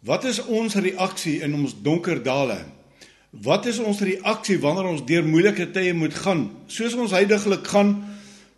Wat 0.00 0.24
is 0.24 0.38
ons 0.48 0.78
reaksie 0.80 1.42
in 1.44 1.52
ons 1.58 1.74
donker 1.84 2.22
dale? 2.24 2.62
Wat 3.44 3.66
is 3.68 3.78
ons 3.84 3.98
reaksie 4.00 4.56
wanneer 4.62 4.86
ons 4.88 5.02
deur 5.04 5.26
moeilike 5.28 5.66
tye 5.74 5.92
moet 5.92 6.14
gaan? 6.16 6.46
Soos 6.72 6.96
ons 6.96 7.12
heidaglik 7.12 7.68
gaan, 7.68 7.98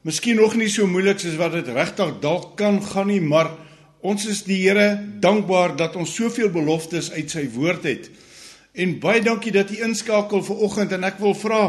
miskien 0.06 0.38
nog 0.38 0.54
nie 0.54 0.70
so 0.70 0.86
moeilik 0.86 1.18
soos 1.18 1.34
wat 1.40 1.56
dit 1.56 1.72
regtig 1.74 2.14
dalk 2.22 2.54
kan 2.60 2.78
gaan 2.82 3.10
nie, 3.10 3.18
maar 3.20 3.50
ons 4.06 4.26
is 4.30 4.44
die 4.46 4.60
Here 4.62 4.94
dankbaar 5.22 5.74
dat 5.80 5.98
ons 5.98 6.14
soveel 6.14 6.50
beloftes 6.54 7.10
uit 7.10 7.30
sy 7.30 7.48
woord 7.50 7.90
het. 7.90 8.06
En 8.78 8.94
baie 9.02 9.22
dankie 9.22 9.52
dat 9.52 9.74
u 9.74 9.82
inskakel 9.82 10.46
vir 10.46 10.62
oggend 10.62 10.94
en 10.94 11.10
ek 11.10 11.18
wil 11.22 11.34
vra 11.38 11.64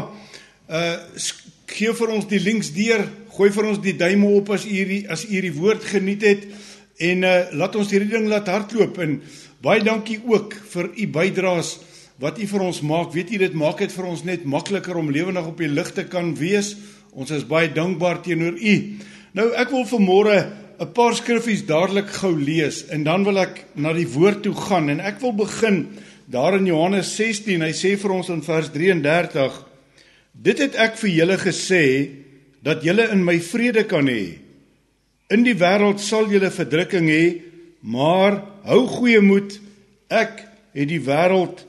uh 0.70 0.94
gee 1.74 1.90
vir 1.96 2.10
ons 2.12 2.26
die 2.30 2.38
links 2.38 2.68
deur, 2.76 3.00
gooi 3.34 3.48
vir 3.50 3.66
ons 3.66 3.80
die 3.82 3.96
duime 3.98 4.28
op 4.36 4.52
as 4.54 4.66
u 4.68 4.82
as 5.10 5.24
u 5.24 5.32
hierdie 5.32 5.54
woord 5.56 5.82
geniet 5.90 6.22
het 6.22 6.44
en 7.02 7.24
uh 7.26 7.38
laat 7.58 7.74
ons 7.74 7.90
hierdie 7.90 8.12
ding 8.12 8.28
laat 8.30 8.46
hardloop 8.52 9.00
en 9.02 9.16
Baie 9.64 9.80
dankie 9.80 10.18
ook 10.28 10.52
vir 10.74 10.90
u 10.92 11.06
bydraes 11.08 11.78
wat 12.20 12.36
u 12.36 12.46
vir 12.46 12.64
ons 12.66 12.82
maak. 12.84 13.14
Weet 13.14 13.30
u 13.32 13.38
dit 13.40 13.54
maak 13.56 13.78
dit 13.80 13.92
vir 13.94 14.08
ons 14.10 14.24
net 14.26 14.44
makliker 14.44 14.98
om 15.00 15.08
lewendig 15.08 15.46
op 15.48 15.62
die 15.62 15.70
lig 15.72 15.88
te 15.96 16.04
kan 16.04 16.34
wees. 16.36 16.74
Ons 17.16 17.32
is 17.32 17.46
baie 17.48 17.70
dankbaar 17.72 18.20
teenoor 18.26 18.58
u. 18.60 18.74
Nou 19.32 19.48
ek 19.56 19.72
wil 19.72 19.88
vanmôre 19.88 20.36
'n 20.80 20.92
paar 20.92 21.14
skriffies 21.14 21.64
dadelik 21.64 22.10
gou 22.20 22.36
lees 22.36 22.84
en 22.90 23.04
dan 23.04 23.24
wil 23.24 23.38
ek 23.38 23.64
na 23.74 23.92
die 23.92 24.08
woord 24.08 24.42
toe 24.42 24.54
gaan 24.54 24.90
en 24.90 25.00
ek 25.00 25.20
wil 25.20 25.32
begin 25.32 25.88
daar 26.28 26.58
in 26.58 26.66
Johannes 26.66 27.16
16. 27.16 27.62
Hy 27.62 27.72
sê 27.72 27.96
vir 27.96 28.10
ons 28.10 28.28
in 28.28 28.42
vers 28.42 28.68
33: 28.68 29.64
Dit 30.32 30.58
het 30.58 30.74
ek 30.74 30.96
vir 30.96 31.10
julle 31.10 31.38
gesê 31.38 32.10
dat 32.62 32.82
julle 32.82 33.08
in 33.12 33.24
my 33.24 33.40
vrede 33.40 33.84
kan 33.84 34.06
hê. 34.06 34.38
In 35.30 35.42
die 35.42 35.56
wêreld 35.56 36.00
sal 36.00 36.28
julle 36.28 36.50
verdrukking 36.50 37.08
hê, 37.08 37.40
maar 37.80 38.53
hou 38.64 38.84
goeie 38.88 39.20
moed, 39.24 39.58
ek 40.08 40.42
het 40.74 40.88
die 40.90 41.02
wêreld 41.04 41.64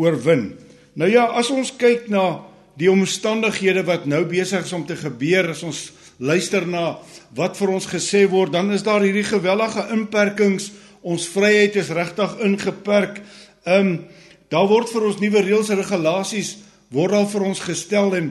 oorwin. 0.00 0.50
Nou 0.96 1.08
ja, 1.10 1.26
as 1.36 1.50
ons 1.52 1.74
kyk 1.76 2.08
na 2.12 2.42
die 2.80 2.90
omstandighede 2.92 3.84
wat 3.88 4.06
nou 4.08 4.22
besig 4.28 4.64
is 4.64 4.74
om 4.76 4.84
te 4.88 4.96
gebeur, 4.96 5.50
as 5.52 5.64
ons 5.64 5.90
luister 6.18 6.66
na 6.68 6.96
wat 7.36 7.56
vir 7.60 7.72
ons 7.76 7.88
gesê 7.88 8.24
word, 8.28 8.52
dan 8.52 8.72
is 8.72 8.84
daar 8.84 9.04
hierdie 9.04 9.26
gewellige 9.26 9.86
inperkings. 9.92 10.70
Ons 11.06 11.28
vryheid 11.30 11.76
is 11.76 11.92
regtig 11.94 12.38
ingeperk. 12.44 13.20
Ehm 13.66 13.80
um, 13.80 13.98
daar 14.46 14.68
word 14.70 14.86
vir 14.94 15.02
ons 15.08 15.16
nuwe 15.18 15.40
reëls 15.42 15.72
en 15.74 15.80
regulasies 15.80 16.52
word 16.94 17.16
al 17.18 17.24
vir 17.26 17.42
ons 17.48 17.60
gestel 17.66 18.12
en 18.14 18.28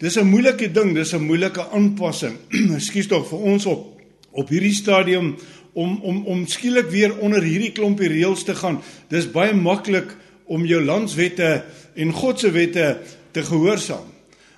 dis 0.00 0.16
'n 0.16 0.24
moeilike 0.24 0.72
ding, 0.72 0.94
dis 0.94 1.12
'n 1.12 1.20
moeilike 1.20 1.60
aanpassing. 1.60 2.38
Ekskuus 2.78 3.06
tog 3.06 3.28
vir 3.28 3.38
ons 3.38 3.66
op 3.66 3.98
op 4.32 4.48
hierdie 4.48 4.74
stadium 4.74 5.36
om 5.78 5.98
om 6.02 6.24
om 6.26 6.46
skielik 6.50 6.90
weer 6.90 7.14
onder 7.22 7.44
hierdie 7.44 7.72
klompie 7.76 8.10
reëls 8.10 8.44
te 8.46 8.56
gaan. 8.58 8.80
Dis 9.12 9.30
baie 9.30 9.54
maklik 9.54 10.14
om 10.48 10.66
jou 10.66 10.80
landswette 10.84 11.50
en 11.94 12.12
God 12.12 12.40
se 12.40 12.50
wette 12.54 12.86
te 13.32 13.44
gehoorsaam. 13.46 14.06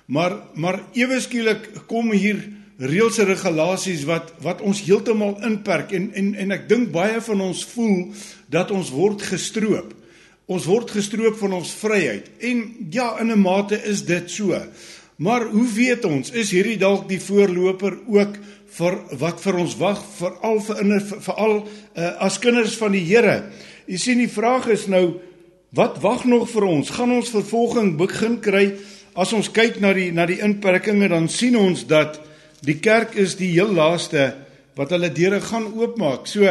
Maar 0.05 0.37
maar 0.53 0.81
ewe 0.97 1.19
skielik 1.21 1.69
kom 1.87 2.11
hier 2.11 2.41
reëls 2.81 3.19
en 3.21 3.29
regulasies 3.29 4.05
wat 4.09 4.33
wat 4.41 4.61
ons 4.65 4.81
heeltemal 4.87 5.37
inperk 5.47 5.93
en 5.97 6.09
en 6.17 6.33
en 6.45 6.55
ek 6.57 6.69
dink 6.69 6.91
baie 6.93 7.21
van 7.21 7.43
ons 7.51 7.65
voel 7.73 8.09
dat 8.49 8.71
ons 8.71 8.89
word 8.93 9.21
gestroop. 9.21 9.93
Ons 10.51 10.65
word 10.67 10.89
gestroop 10.91 11.37
van 11.39 11.53
ons 11.61 11.75
vryheid. 11.79 12.25
En 12.39 12.63
ja, 12.91 13.19
in 13.21 13.31
'n 13.31 13.39
mate 13.39 13.77
is 13.87 14.03
dit 14.05 14.31
so. 14.31 14.57
Maar 15.21 15.45
hoe 15.53 15.67
weet 15.73 16.05
ons 16.05 16.31
is 16.31 16.51
hierdie 16.51 16.77
dalk 16.81 17.07
die 17.09 17.21
voorloper 17.21 17.99
ook 18.07 18.37
vir 18.71 18.97
wat 19.19 19.41
vir 19.43 19.59
ons 19.59 19.75
wag 19.79 19.99
veral 20.17 20.61
vir 20.63 20.81
in 20.83 20.93
veral 21.01 21.57
uh, 21.61 22.11
as 22.23 22.39
kinders 22.39 22.77
van 22.79 22.95
die 22.95 23.03
Here. 23.03 23.51
U 23.87 23.97
sien 23.99 24.21
die 24.21 24.31
vraag 24.31 24.69
is 24.71 24.87
nou 24.91 25.19
wat 25.75 25.99
wag 26.03 26.25
nog 26.27 26.49
vir 26.51 26.67
ons? 26.67 26.91
Gaan 26.91 27.11
ons 27.15 27.31
vervolging 27.33 27.95
begin 27.99 28.39
kry 28.43 28.71
as 29.15 29.33
ons 29.35 29.51
kyk 29.51 29.81
na 29.83 29.91
die 29.95 30.11
na 30.15 30.25
die 30.29 30.39
inperkinge 30.43 31.09
dan 31.11 31.27
sien 31.31 31.57
ons 31.59 31.83
dat 31.87 32.21
die 32.63 32.77
kerk 32.79 33.17
is 33.19 33.35
die 33.39 33.51
heel 33.51 33.73
laaste 33.75 34.29
wat 34.77 34.93
hulle 34.95 35.11
deure 35.11 35.41
gaan 35.43 35.67
oopmaak. 35.75 36.27
So 36.27 36.47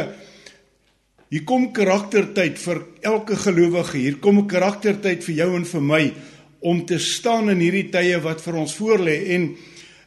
hier 1.30 1.44
kom 1.47 1.70
karaktertyd 1.72 2.59
vir 2.59 2.82
elke 3.06 3.36
gelowige. 3.38 3.97
Hier 3.97 4.19
kom 4.20 4.38
'n 4.38 4.48
karaktertyd 4.48 5.25
vir 5.25 5.34
jou 5.34 5.56
en 5.56 5.64
vir 5.64 5.80
my 5.80 6.12
om 6.60 6.84
te 6.84 6.98
staan 6.98 7.48
in 7.50 7.60
hierdie 7.60 7.88
tye 7.91 8.19
wat 8.20 8.41
vir 8.41 8.56
ons 8.56 8.76
voorlê 8.76 9.32
en 9.36 9.56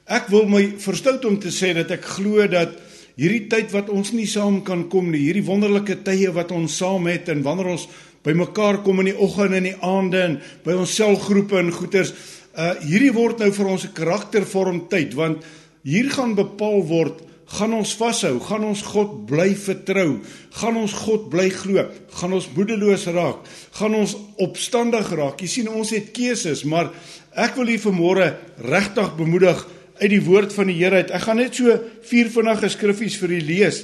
Ek 0.03 0.28
wil 0.34 0.50
my 0.52 0.64
verstout 0.84 1.24
om 1.25 1.38
te 1.40 1.52
sê 1.53 1.72
dat 1.78 1.91
ek 1.96 2.03
glo 2.18 2.44
dat 2.52 2.75
hierdie 3.16 3.47
tyd 3.47 3.72
wat 3.72 3.91
ons 3.94 4.12
nie 4.12 4.28
saam 4.28 4.59
kan 4.68 4.90
kom 4.91 5.12
nie, 5.14 5.22
hierdie 5.30 5.46
wonderlike 5.47 6.02
tye 6.03 6.31
wat 6.36 6.52
ons 6.52 6.75
saam 6.75 7.08
het 7.08 7.30
en 7.31 7.44
wanneer 7.46 7.72
ons 7.78 7.88
bymekaar 8.24 8.81
kom 8.84 9.00
in 9.00 9.14
die 9.14 9.19
oggend 9.19 9.56
en 9.56 9.68
die 9.69 9.78
aande 9.80 10.24
en 10.24 10.40
by 10.66 10.75
ons 10.75 10.96
selgroepe 10.97 11.59
en 11.59 11.72
goeters, 11.72 12.12
uh 12.53 12.74
hierdie 12.84 13.14
word 13.16 13.40
nou 13.40 13.52
vir 13.52 13.68
ons 13.68 13.86
'n 13.86 13.96
karaktervorm 13.96 14.88
tyd 14.90 15.16
want 15.16 15.44
hier 15.84 16.09
gaan 16.12 16.35
bepaal 16.35 16.84
word 16.84 17.24
gaan 17.53 17.74
ons 17.74 17.94
vashou, 18.00 18.40
gaan 18.40 18.64
ons 18.66 18.81
God 18.81 19.25
bly 19.30 19.53
vertrou, 19.56 20.22
gaan 20.58 20.78
ons 20.80 20.94
God 20.94 21.30
bly 21.30 21.50
glo, 21.53 21.85
gaan 22.18 22.34
ons 22.34 22.50
moedeloos 22.56 23.06
raak, 23.14 23.44
gaan 23.78 23.94
ons 23.94 24.16
opstandig 24.41 25.12
raak. 25.14 25.41
Jy 25.41 25.47
sien 25.47 25.70
ons 25.70 25.91
het 25.94 26.12
keuses, 26.16 26.64
maar 26.66 26.90
ek 27.35 27.56
wil 27.59 27.70
u 27.70 27.78
vanmôre 27.78 28.31
regtig 28.58 29.14
bemoedig 29.20 29.66
uit 30.03 30.12
die 30.12 30.24
woord 30.25 30.52
van 30.56 30.68
die 30.68 30.78
Here 30.81 31.00
uit. 31.00 31.14
Ek 31.16 31.24
gaan 31.24 31.40
net 31.40 31.56
so 31.56 31.78
vier 32.09 32.30
vinnige 32.34 32.69
skriffies 32.72 33.16
vir 33.22 33.38
u 33.38 33.40
lees. 33.47 33.81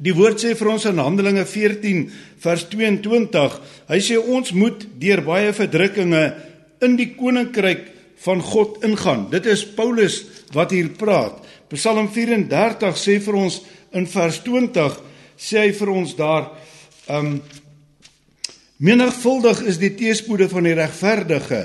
Die 0.00 0.14
woord 0.16 0.40
sê 0.40 0.54
vir 0.56 0.70
ons 0.72 0.86
in 0.88 1.00
Handelinge 1.02 1.44
14 1.48 2.04
vers 2.42 2.64
22. 2.72 3.56
Hy 3.90 4.00
sê 4.00 4.18
ons 4.18 4.54
moet 4.56 4.86
deur 5.02 5.24
baie 5.26 5.52
verdrukkinge 5.56 6.22
in 6.86 6.96
die 6.98 7.10
koninkryk 7.18 7.88
van 8.24 8.42
God 8.46 8.82
ingaan. 8.86 9.26
Dit 9.32 9.48
is 9.50 9.64
Paulus 9.76 10.22
wat 10.54 10.72
hier 10.74 10.92
praat. 10.98 11.42
Psalm 11.72 12.08
34 12.12 13.00
sê 13.00 13.18
vir 13.24 13.38
ons 13.38 13.58
in 13.96 14.06
vers 14.08 14.38
20 14.44 15.00
sê 15.42 15.66
hy 15.66 15.72
vir 15.76 15.92
ons 15.92 16.14
daar 16.16 16.52
um 17.12 17.34
menigvuldig 18.82 19.62
is 19.70 19.78
die 19.78 19.92
teëspoede 19.94 20.48
van 20.50 20.66
die 20.66 20.74
regverdige, 20.74 21.60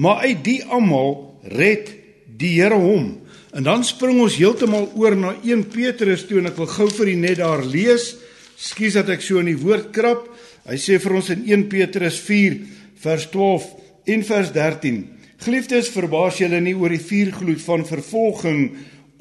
maar 0.00 0.22
uit 0.24 0.40
die 0.44 0.60
almal 0.64 1.18
red 1.52 1.90
die 2.38 2.54
Here 2.58 2.78
hom. 2.78 3.18
En 3.52 3.66
dan 3.66 3.84
spring 3.84 4.20
ons 4.24 4.38
heeltemal 4.40 4.88
oor 4.96 5.16
na 5.16 5.34
1 5.44 5.66
Petrus 5.72 6.24
toe 6.28 6.40
en 6.40 6.48
ek 6.50 6.60
wil 6.60 6.70
gou 6.72 6.88
vir 7.00 7.12
u 7.12 7.16
net 7.20 7.40
daar 7.42 7.64
lees. 7.64 8.14
Skus 8.56 8.96
dat 8.96 9.10
ek 9.12 9.24
so 9.24 9.42
in 9.42 9.50
die 9.50 9.58
woord 9.60 9.90
krap. 9.92 10.28
Hy 10.68 10.78
sê 10.78 10.98
vir 11.02 11.18
ons 11.18 11.32
in 11.34 11.44
1 11.48 11.66
Petrus 11.72 12.20
4 12.22 12.60
vers 13.02 13.26
12 13.32 13.66
en 14.14 14.24
vers 14.28 14.52
13: 14.54 15.02
Geliefdes, 15.42 15.90
verbaas 15.90 16.38
julle 16.38 16.60
nie 16.62 16.74
oor 16.78 16.92
die 16.94 17.02
vuurgloed 17.02 17.62
van 17.64 17.84
vervolging 17.86 18.60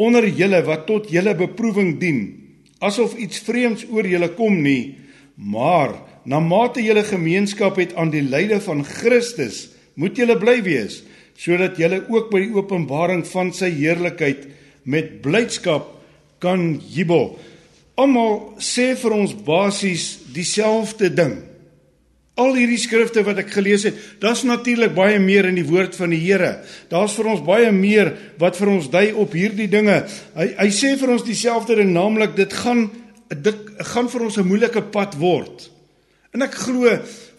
onder 0.02 0.26
julle 0.26 0.62
wat 0.66 0.88
tot 0.90 1.10
julle 1.14 1.34
beproewing 1.38 1.96
dien, 2.02 2.22
asof 2.82 3.16
iets 3.22 3.42
vreemds 3.46 3.86
oor 3.90 4.08
julle 4.08 4.32
kom 4.38 4.62
nie, 4.64 4.98
maar 5.38 5.94
na 6.26 6.40
mate 6.42 6.82
julle 6.86 7.04
gemeenskap 7.06 7.78
het 7.82 7.94
aan 7.98 8.14
die 8.14 8.24
lyde 8.26 8.62
van 8.62 8.84
Christus, 8.86 9.68
moet 9.98 10.18
julle 10.18 10.38
bly 10.42 10.60
wees 10.66 11.02
sodat 11.42 11.80
julle 11.82 12.04
ook 12.12 12.30
by 12.30 12.44
die 12.44 12.54
openbaring 12.54 13.24
van 13.32 13.50
sy 13.56 13.72
heerlikheid 13.74 14.46
met 14.86 15.22
blydskap 15.24 15.88
kan 16.42 16.76
jubel. 16.94 17.34
Almal 17.98 18.60
sê 18.62 18.92
vir 18.98 19.16
ons 19.16 19.34
basies 19.46 20.20
dieselfde 20.34 21.10
ding. 21.14 21.40
Al 22.40 22.56
hierdie 22.56 22.80
skrifte 22.80 23.26
wat 23.28 23.42
ek 23.44 23.52
gelees 23.54 23.84
het, 23.90 23.98
daar's 24.22 24.46
natuurlik 24.48 24.94
baie 24.96 25.20
meer 25.22 25.50
in 25.50 25.58
die 25.60 25.68
woord 25.68 25.98
van 26.00 26.14
die 26.14 26.22
Here. 26.22 26.62
Daar's 26.90 27.18
vir 27.18 27.34
ons 27.34 27.44
baie 27.46 27.74
meer 27.76 28.14
wat 28.42 28.58
vir 28.58 28.72
ons 28.72 28.88
dui 28.94 29.10
op 29.12 29.36
hierdie 29.36 29.70
dinge. 29.70 30.00
Hy 30.38 30.48
hy 30.56 30.70
sê 30.74 30.96
vir 30.98 31.18
ons 31.18 31.28
dieselfde 31.28 31.78
ding, 31.82 31.92
naamlik 31.94 32.38
dit 32.38 32.54
gaan 32.64 32.88
dit 33.32 33.60
gaan 33.92 34.10
vir 34.12 34.26
ons 34.28 34.38
'n 34.38 34.48
moeilike 34.48 34.82
pad 34.92 35.16
word. 35.20 35.71
En 36.32 36.46
ek 36.46 36.54
glo 36.64 36.92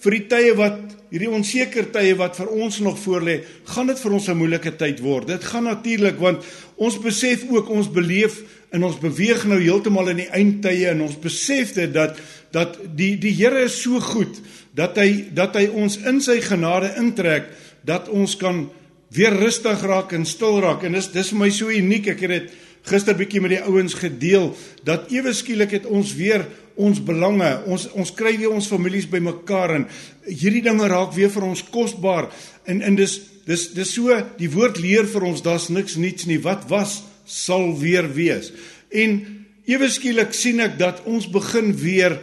vir 0.02 0.16
die 0.18 0.24
tye 0.28 0.56
wat 0.58 0.80
hierdie 1.12 1.30
onseker 1.32 1.90
tye 1.92 2.12
wat 2.16 2.36
vir 2.40 2.50
ons 2.52 2.78
nog 2.84 2.98
voorlê, 3.00 3.38
gaan 3.68 3.88
dit 3.88 4.00
vir 4.00 4.12
ons 4.12 4.28
'n 4.28 4.36
moeilike 4.36 4.72
tyd 4.76 5.00
word. 5.00 5.26
Dit 5.26 5.44
gaan 5.44 5.64
natuurlik 5.64 6.18
want 6.18 6.44
ons 6.76 6.98
besef 7.00 7.44
ook 7.48 7.68
ons 7.68 7.88
beleef 7.88 8.42
en 8.72 8.84
ons 8.84 8.98
beweeg 8.98 9.44
nou 9.44 9.60
heeltemal 9.60 10.08
in 10.08 10.16
die 10.16 10.30
eindtye 10.32 10.88
en 10.90 11.02
ons 11.02 11.16
besef 11.20 11.74
dit 11.74 11.92
dat 11.92 12.16
dat 12.52 12.78
die 12.96 13.16
die 13.16 13.32
Here 13.32 13.64
is 13.64 13.82
so 13.82 14.00
goed 14.00 14.40
dat 14.74 14.96
hy 14.96 15.24
dat 15.34 15.56
hy 15.56 15.68
ons 15.68 15.98
in 16.08 16.20
sy 16.20 16.40
genade 16.40 16.94
intrek 16.96 17.48
dat 17.84 18.08
ons 18.08 18.36
kan 18.36 18.70
weer 19.12 19.32
rustig 19.36 19.82
raak 19.84 20.12
en 20.12 20.24
stil 20.24 20.60
raak 20.60 20.84
en 20.84 20.92
dis 20.92 21.08
dis 21.12 21.32
vir 21.32 21.38
my 21.38 21.50
so 21.50 21.68
uniek 21.68 22.08
ek 22.14 22.20
het 22.20 22.30
dit 22.30 22.52
gister 22.88 23.14
bietjie 23.14 23.40
met 23.40 23.50
die 23.56 23.62
ouens 23.62 23.94
gedeel 23.94 24.50
dat 24.84 25.12
ewe 25.12 25.32
skielik 25.36 25.70
het 25.76 25.86
ons 25.86 26.14
weer 26.18 26.46
ons 26.76 27.00
belange, 27.04 27.50
ons 27.66 27.88
ons 27.98 28.14
kry 28.16 28.36
weer 28.38 28.52
ons 28.52 28.68
families 28.68 29.08
bymekaar 29.10 29.76
en 29.76 29.86
hierdie 30.26 30.64
dinge 30.64 30.88
raak 30.88 31.14
weer 31.16 31.30
vir 31.32 31.44
ons 31.48 31.62
kosbaar 31.72 32.30
en 32.66 32.82
en 32.82 32.96
dis 32.96 33.18
dis 33.46 33.68
dis 33.74 33.94
so 33.96 34.16
die 34.38 34.50
woord 34.52 34.78
leer 34.78 35.08
vir 35.10 35.26
ons 35.26 35.42
daar's 35.42 35.68
niks 35.68 35.96
niets 35.96 36.26
nie 36.30 36.40
wat 36.42 36.68
was 36.70 37.02
sal 37.26 37.72
weer 37.78 38.08
wees. 38.14 38.52
En 38.90 39.20
ewe 39.66 39.88
skielik 39.90 40.34
sien 40.34 40.60
ek 40.60 40.78
dat 40.78 41.02
ons 41.08 41.28
begin 41.30 41.72
weer 41.76 42.18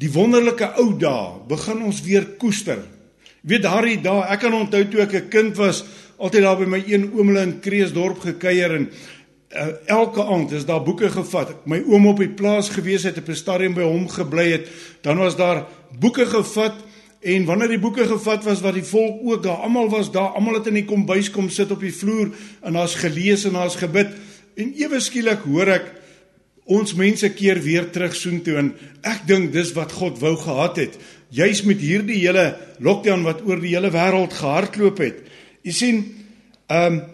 die 0.00 0.10
wonderlike 0.12 0.74
ou 0.82 0.92
dae 0.98 1.40
begin 1.48 1.82
ons 1.86 2.02
weer 2.04 2.26
koester. 2.40 2.82
Weet 3.46 3.62
daardie 3.64 4.00
dae, 4.02 4.24
ek 4.32 4.42
kan 4.42 4.54
onthou 4.56 4.82
toe 4.90 5.02
ek 5.02 5.14
'n 5.14 5.28
kind 5.30 5.56
was, 5.56 5.84
altyd 6.18 6.42
daar 6.42 6.58
by 6.58 6.66
my 6.66 6.82
een 6.86 7.12
oomle 7.14 7.42
in 7.42 7.60
Kreeusdorp 7.60 8.20
gekuier 8.20 8.74
en 8.74 8.88
uh, 9.50 9.66
elke 9.86 10.24
aand 10.24 10.52
is 10.52 10.66
daar 10.66 10.82
boeke 10.82 11.10
gevat. 11.10 11.54
My 11.66 11.82
oom 11.86 12.06
op 12.06 12.18
die 12.18 12.30
plaas 12.30 12.68
gewees 12.74 13.06
het, 13.06 13.18
op 13.18 13.28
'n 13.28 13.34
stadium 13.34 13.74
by 13.74 13.82
hom 13.82 14.08
gebly 14.08 14.50
het, 14.50 14.68
dan 15.02 15.18
was 15.18 15.36
daar 15.36 15.66
boeke 15.98 16.26
gevat 16.26 16.74
en 17.20 17.44
wanneer 17.44 17.68
die 17.68 17.78
boeke 17.78 18.06
gevat 18.06 18.44
was 18.44 18.60
wat 18.60 18.74
die 18.74 18.84
volk 18.84 19.20
ook 19.22 19.42
daar 19.42 19.62
almal 19.66 19.88
was 19.88 20.10
daar, 20.12 20.34
almal 20.36 20.54
het 20.54 20.66
in 20.66 20.74
die 20.74 20.84
kombuis 20.84 21.30
kom 21.30 21.48
sit 21.50 21.70
op 21.70 21.80
die 21.80 21.94
vloer 21.94 22.30
en 22.62 22.72
daar's 22.72 22.94
gelees 22.94 23.44
en 23.44 23.52
daar's 23.52 23.76
gebid 23.76 24.12
en 24.54 24.74
ewe 24.76 25.00
skielik 25.00 25.42
hoor 25.44 25.68
ek 25.68 25.92
ons 26.64 26.94
mense 26.94 27.28
keer 27.34 27.62
weer 27.62 27.90
terug 27.90 28.14
soontoe 28.14 28.56
en 28.56 28.74
ek 29.02 29.26
dink 29.26 29.52
dis 29.52 29.72
wat 29.72 29.92
God 29.92 30.18
wou 30.20 30.36
gehad 30.36 30.76
het 30.76 30.98
juis 31.34 31.62
met 31.66 31.82
hierdie 31.82 32.20
hele 32.22 32.54
lockdown 32.78 33.26
wat 33.26 33.42
oor 33.46 33.60
die 33.60 33.74
hele 33.74 33.90
wêreld 33.94 34.34
gehardloop 34.36 35.02
het. 35.02 35.20
Jy 35.66 35.74
sien, 35.74 36.02
ehm 36.70 36.98
um, 37.00 37.04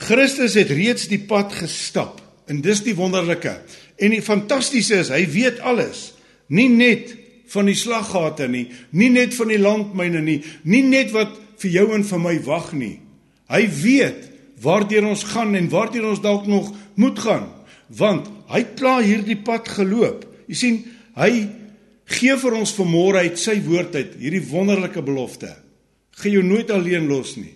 Christus 0.00 0.56
het 0.56 0.72
reeds 0.72 1.08
die 1.10 1.20
pad 1.28 1.52
gestap 1.58 2.20
en 2.50 2.62
dis 2.64 2.80
die 2.82 2.96
wonderlike. 2.98 3.52
En 4.00 4.14
die 4.14 4.24
fantastiese 4.24 5.02
is, 5.04 5.12
hy 5.12 5.26
weet 5.30 5.60
alles. 5.60 6.10
Nie 6.50 6.68
net 6.72 7.12
van 7.50 7.68
die 7.68 7.76
slaggate 7.78 8.48
nie, 8.50 8.66
nie 8.96 9.10
net 9.12 9.34
van 9.36 9.50
die 9.50 9.60
landmyne 9.60 10.22
nie, 10.24 10.40
nie 10.64 10.82
net 10.86 11.12
wat 11.14 11.36
vir 11.60 11.74
jou 11.74 11.86
en 11.94 12.06
vir 12.06 12.22
my 12.22 12.34
wag 12.46 12.72
nie. 12.78 12.96
Hy 13.50 13.62
weet 13.82 14.28
waartoe 14.62 15.02
ons 15.08 15.24
gaan 15.32 15.56
en 15.58 15.70
waartoe 15.72 16.04
ons 16.06 16.22
dalk 16.22 16.46
nog 16.50 16.70
moet 17.00 17.18
gaan, 17.18 17.48
want 17.88 18.28
hy 18.50 18.62
het 18.62 18.76
klaar 18.78 19.02
hierdie 19.06 19.38
pad 19.44 19.68
geloop. 19.72 20.26
Jy 20.50 20.58
sien, 20.58 20.78
hy 21.18 21.30
gee 22.10 22.36
vir 22.42 22.58
ons 22.58 22.74
vanmôre 22.76 23.24
uit 23.26 23.38
sy 23.38 23.56
woord 23.64 23.96
uit 23.98 24.14
hierdie 24.20 24.44
wonderlike 24.50 25.02
belofte. 25.06 25.50
Gaan 26.20 26.36
jou 26.36 26.44
nooit 26.46 26.70
alleen 26.74 27.08
los 27.10 27.36
nie. 27.38 27.54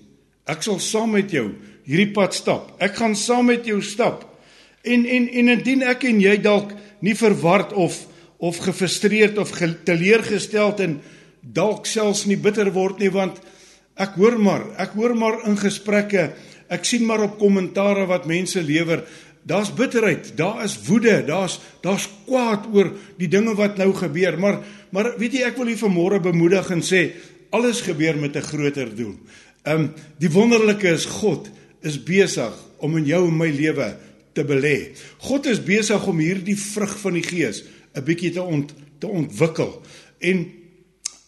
Ek 0.51 0.63
sal 0.65 0.81
saam 0.83 1.15
met 1.17 1.33
jou 1.33 1.49
hierdie 1.85 2.13
pad 2.13 2.35
stap. 2.35 2.73
Ek 2.83 2.97
gaan 2.97 3.17
saam 3.17 3.51
met 3.53 3.67
jou 3.69 3.81
stap. 3.83 4.25
En 4.85 5.07
en 5.07 5.29
en 5.29 5.49
indien 5.57 5.83
ek 5.83 6.05
en 6.09 6.21
jy 6.21 6.37
dalk 6.43 6.73
nie 7.05 7.17
verward 7.17 7.73
of 7.73 8.07
of 8.45 8.59
gefrustreerd 8.61 9.39
of 9.39 9.53
teleurgesteld 9.85 10.81
en 10.85 10.99
dalk 11.41 11.87
selfs 11.87 12.25
nie 12.27 12.37
bitter 12.37 12.71
word 12.73 12.99
nie 13.01 13.13
want 13.13 13.39
ek 14.01 14.17
hoor 14.19 14.37
maar, 14.43 14.65
ek 14.83 14.97
hoor 14.99 15.15
maar 15.15 15.45
in 15.49 15.55
gesprekke, 15.57 16.33
ek 16.73 16.89
sien 16.89 17.05
maar 17.07 17.23
op 17.29 17.39
kommentare 17.39 18.09
wat 18.11 18.27
mense 18.27 18.59
lewer, 18.65 19.05
daar's 19.47 19.71
bitterheid, 19.77 20.33
daar 20.37 20.65
is 20.65 20.75
woede, 20.89 21.21
daar's 21.27 21.61
daar's 21.85 22.09
kwaad 22.27 22.67
oor 22.75 22.91
die 23.21 23.29
dinge 23.31 23.55
wat 23.55 23.79
nou 23.79 23.93
gebeur, 23.95 24.39
maar 24.41 24.63
maar 24.91 25.13
weet 25.19 25.39
jy 25.39 25.47
ek 25.47 25.59
wil 25.61 25.71
u 25.71 25.77
vanmôre 25.79 26.21
bemoedig 26.23 26.71
en 26.75 26.83
sê 26.83 27.05
alles 27.55 27.85
gebeur 27.87 28.17
met 28.19 28.37
'n 28.37 28.43
groter 28.51 28.91
doel. 28.97 29.15
Um 29.65 29.95
die 30.19 30.31
wonderlike 30.31 30.89
is 30.89 31.07
God 31.07 31.51
is 31.85 32.01
besig 32.03 32.53
om 32.85 32.97
in 32.97 33.07
jou 33.07 33.23
en 33.29 33.39
my 33.39 33.49
lewe 33.53 33.93
te 34.35 34.45
belê. 34.45 34.95
God 35.19 35.47
is 35.47 35.63
besig 35.63 36.07
om 36.11 36.19
hierdie 36.19 36.59
vrug 36.59 36.99
van 37.05 37.19
die 37.19 37.25
Gees 37.25 37.65
'n 37.95 38.05
bietjie 38.05 38.33
te 38.35 38.43
ont, 38.43 38.75
te 38.99 39.07
ontwikkel. 39.07 39.83
En 40.19 40.47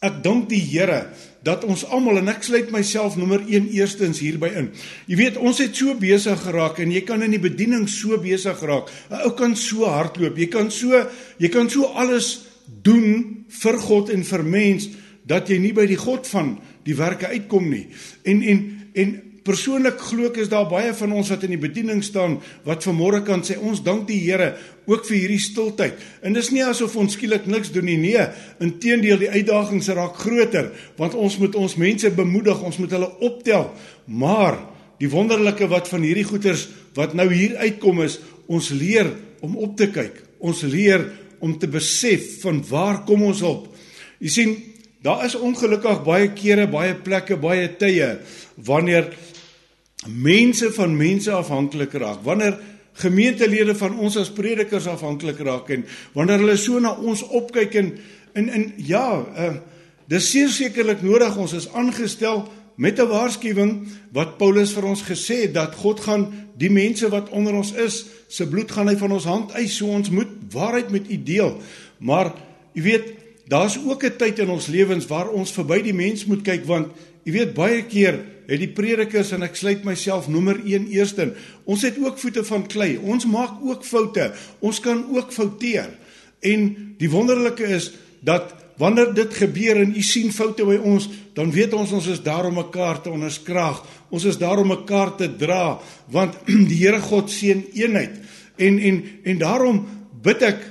ek 0.00 0.22
dank 0.22 0.48
die 0.48 0.60
Here 0.60 1.06
dat 1.46 1.64
ons 1.64 1.84
almal 1.94 2.18
en 2.18 2.28
ek 2.28 2.42
sluit 2.42 2.70
myself 2.74 3.16
nommer 3.16 3.44
1 3.46 3.68
eerstens 3.70 4.18
hierby 4.18 4.50
in. 4.58 4.72
Jy 5.06 5.16
weet, 5.16 5.36
ons 5.36 5.58
het 5.62 5.76
so 5.76 5.94
besig 5.94 6.40
geraak 6.42 6.80
en 6.82 6.90
jy 6.90 7.04
kan 7.06 7.22
in 7.22 7.30
die 7.30 7.42
bediening 7.42 7.86
so 7.88 8.18
besig 8.18 8.60
raak. 8.60 8.90
'n 9.10 9.22
Ou 9.24 9.32
kan 9.38 9.56
so 9.56 9.86
hardloop. 9.86 10.36
Jy 10.36 10.46
kan 10.46 10.70
so 10.70 11.06
jy 11.38 11.48
kan 11.48 11.70
so 11.70 11.84
alles 11.84 12.46
doen 12.66 13.44
vir 13.48 13.78
God 13.78 14.10
en 14.10 14.24
vir 14.24 14.42
mens 14.42 14.88
dat 15.26 15.48
jy 15.48 15.58
nie 15.58 15.72
by 15.72 15.86
die 15.86 15.96
God 15.98 16.26
van 16.26 16.58
die 16.84 16.94
werke 16.94 17.26
uitkom 17.26 17.70
nie. 17.70 17.86
En 18.24 18.42
en 18.42 18.90
en 18.94 19.22
Persoonlik 19.46 20.00
glo 20.02 20.26
ek 20.26 20.40
is 20.42 20.48
daar 20.50 20.66
baie 20.66 20.90
van 20.98 21.12
ons 21.14 21.28
wat 21.30 21.44
in 21.46 21.52
die 21.54 21.60
bediening 21.62 22.00
staan 22.02 22.40
wat 22.66 22.82
vanmôre 22.82 23.20
kan 23.26 23.44
sê 23.46 23.54
ons 23.56 23.78
dank 23.86 24.08
die 24.08 24.18
Here 24.24 24.56
ook 24.90 25.04
vir 25.06 25.16
hierdie 25.20 25.42
stiltyd. 25.42 26.00
En 26.26 26.34
dis 26.34 26.50
nie 26.50 26.64
asof 26.66 26.96
ons 26.98 27.14
skielik 27.14 27.46
niks 27.46 27.70
doen 27.74 27.86
nie. 27.86 27.98
Nee, 28.00 28.24
inteendeel 28.62 29.20
die 29.22 29.30
uitdagings 29.30 29.92
raak 29.94 30.18
groter 30.18 30.72
want 30.98 31.14
ons 31.14 31.38
moet 31.38 31.54
ons 31.54 31.76
mense 31.78 32.10
bemoedig, 32.16 32.58
ons 32.58 32.80
moet 32.82 32.96
hulle 32.96 33.10
optel. 33.28 33.70
Maar 34.06 34.58
die 34.98 35.10
wonderlike 35.12 35.68
wat 35.70 35.86
van 35.92 36.02
hierdie 36.02 36.26
goeters 36.26 36.66
wat 36.98 37.14
nou 37.14 37.28
hier 37.30 37.54
uitkom 37.60 38.02
is, 38.02 38.18
ons 38.50 38.72
leer 38.74 39.12
om 39.46 39.54
op 39.62 39.76
te 39.78 39.90
kyk. 39.92 40.24
Ons 40.42 40.64
leer 40.66 41.04
om 41.44 41.54
te 41.60 41.68
besef 41.70 42.40
van 42.42 42.62
waar 42.66 43.04
kom 43.06 43.22
ons 43.28 43.44
op. 43.46 43.68
Jy 44.18 44.32
sien, 44.32 44.56
daar 45.04 45.26
is 45.26 45.36
ongelukkig 45.38 46.02
baie 46.06 46.32
kere, 46.34 46.66
baie 46.70 46.96
plekke, 46.98 47.36
baie 47.38 47.68
tye 47.78 48.16
wanneer 48.66 49.12
mense 50.08 50.72
van 50.72 50.96
mense 50.96 51.30
afhanklik 51.30 51.92
raak, 51.92 52.22
wanneer 52.22 52.58
gemeentelede 52.92 53.74
van 53.76 53.98
ons 53.98 54.16
as 54.16 54.32
predikers 54.32 54.86
afhanklik 54.88 55.38
raak 55.44 55.68
en 55.74 55.84
wanneer 56.14 56.38
hulle 56.44 56.56
so 56.56 56.80
na 56.80 56.94
ons 56.96 57.22
opkyk 57.22 57.74
en 57.74 57.90
in 58.36 58.48
in 58.48 58.72
ja, 58.76 59.08
uh, 59.20 59.56
dis 60.08 60.30
sekerlik 60.30 61.02
nodig 61.02 61.36
ons 61.36 61.52
is 61.56 61.68
aangestel 61.72 62.46
met 62.76 63.00
'n 63.00 63.08
waarskuwing 63.08 63.88
wat 64.12 64.36
Paulus 64.38 64.72
vir 64.72 64.84
ons 64.84 65.02
gesê 65.02 65.40
het 65.48 65.54
dat 65.54 65.74
God 65.74 66.00
gaan 66.00 66.48
die 66.56 66.70
mense 66.70 67.08
wat 67.08 67.28
onder 67.28 67.54
ons 67.54 67.72
is, 67.72 68.04
se 68.28 68.48
bloed 68.48 68.70
gaan 68.70 68.88
hy 68.88 68.96
van 68.96 69.12
ons 69.12 69.24
hand 69.24 69.52
eis, 69.52 69.76
so 69.76 69.86
ons 69.86 70.10
moet 70.10 70.28
waarheid 70.52 70.90
met 70.90 71.10
u 71.10 71.22
deel. 71.22 71.60
Maar 71.98 72.32
jy 72.72 72.82
weet, 72.82 73.12
daar's 73.48 73.78
ook 73.78 74.04
'n 74.04 74.16
tyd 74.16 74.38
in 74.38 74.48
ons 74.48 74.66
lewens 74.66 75.06
waar 75.06 75.28
ons 75.28 75.52
verby 75.52 75.82
die 75.82 75.94
mens 75.94 76.24
moet 76.24 76.42
kyk 76.42 76.64
want 76.64 76.88
jy 77.26 77.34
weet 77.34 77.54
baie 77.56 77.82
keer 77.90 78.20
het 78.46 78.60
die 78.62 78.70
predikers 78.70 79.32
en 79.34 79.42
ek 79.42 79.58
sluit 79.58 79.86
myself 79.86 80.28
nommer 80.30 80.60
1 80.62 80.86
eerste. 80.94 81.32
Ons 81.66 81.82
het 81.86 81.98
ook 81.98 82.20
voete 82.22 82.44
van 82.46 82.66
klei. 82.70 82.94
Ons 82.96 83.26
maak 83.26 83.58
ook 83.66 83.82
foute. 83.84 84.30
Ons 84.62 84.78
kan 84.84 85.02
ook 85.10 85.34
fouteer. 85.34 85.90
En 86.46 86.68
die 87.00 87.10
wonderlike 87.10 87.66
is 87.66 87.90
dat 88.22 88.54
wanneer 88.78 89.10
dit 89.16 89.34
gebeur 89.34 89.80
en 89.80 89.94
u 89.96 90.02
sien 90.04 90.30
foute 90.32 90.64
by 90.68 90.76
ons, 90.78 91.08
dan 91.34 91.50
weet 91.50 91.74
ons 91.74 91.92
ons 91.96 92.06
is 92.12 92.22
daar 92.22 92.46
om 92.46 92.58
mekaar 92.60 93.00
te 93.02 93.10
onderskraag. 93.10 93.82
Ons 94.14 94.28
is 94.30 94.38
daar 94.38 94.62
om 94.62 94.70
mekaar 94.70 95.16
te 95.18 95.30
dra 95.40 95.78
want 96.12 96.38
die 96.70 96.78
Here 96.84 97.02
God 97.02 97.32
seën 97.32 97.64
eenheid. 97.74 98.20
En 98.56 98.78
en 98.78 99.02
en 99.24 99.42
daarom 99.42 99.82
bid 100.22 100.46
ek 100.46 100.62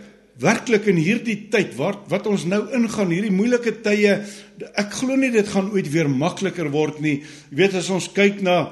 werklik 0.41 0.89
in 0.91 0.99
hierdie 0.99 1.37
tyd 1.51 1.75
wat 1.79 2.09
wat 2.11 2.27
ons 2.27 2.45
nou 2.49 2.61
ingaan, 2.75 3.13
hierdie 3.13 3.33
moeilike 3.33 3.77
tye, 3.85 4.17
ek 4.75 4.97
glo 4.99 5.15
nie 5.19 5.31
dit 5.33 5.47
gaan 5.47 5.71
ooit 5.73 5.87
weer 5.93 6.09
makliker 6.11 6.69
word 6.73 6.99
nie. 7.03 7.21
Jy 7.51 7.59
weet 7.61 7.77
as 7.79 7.91
ons 7.93 8.09
kyk 8.15 8.41
na 8.45 8.65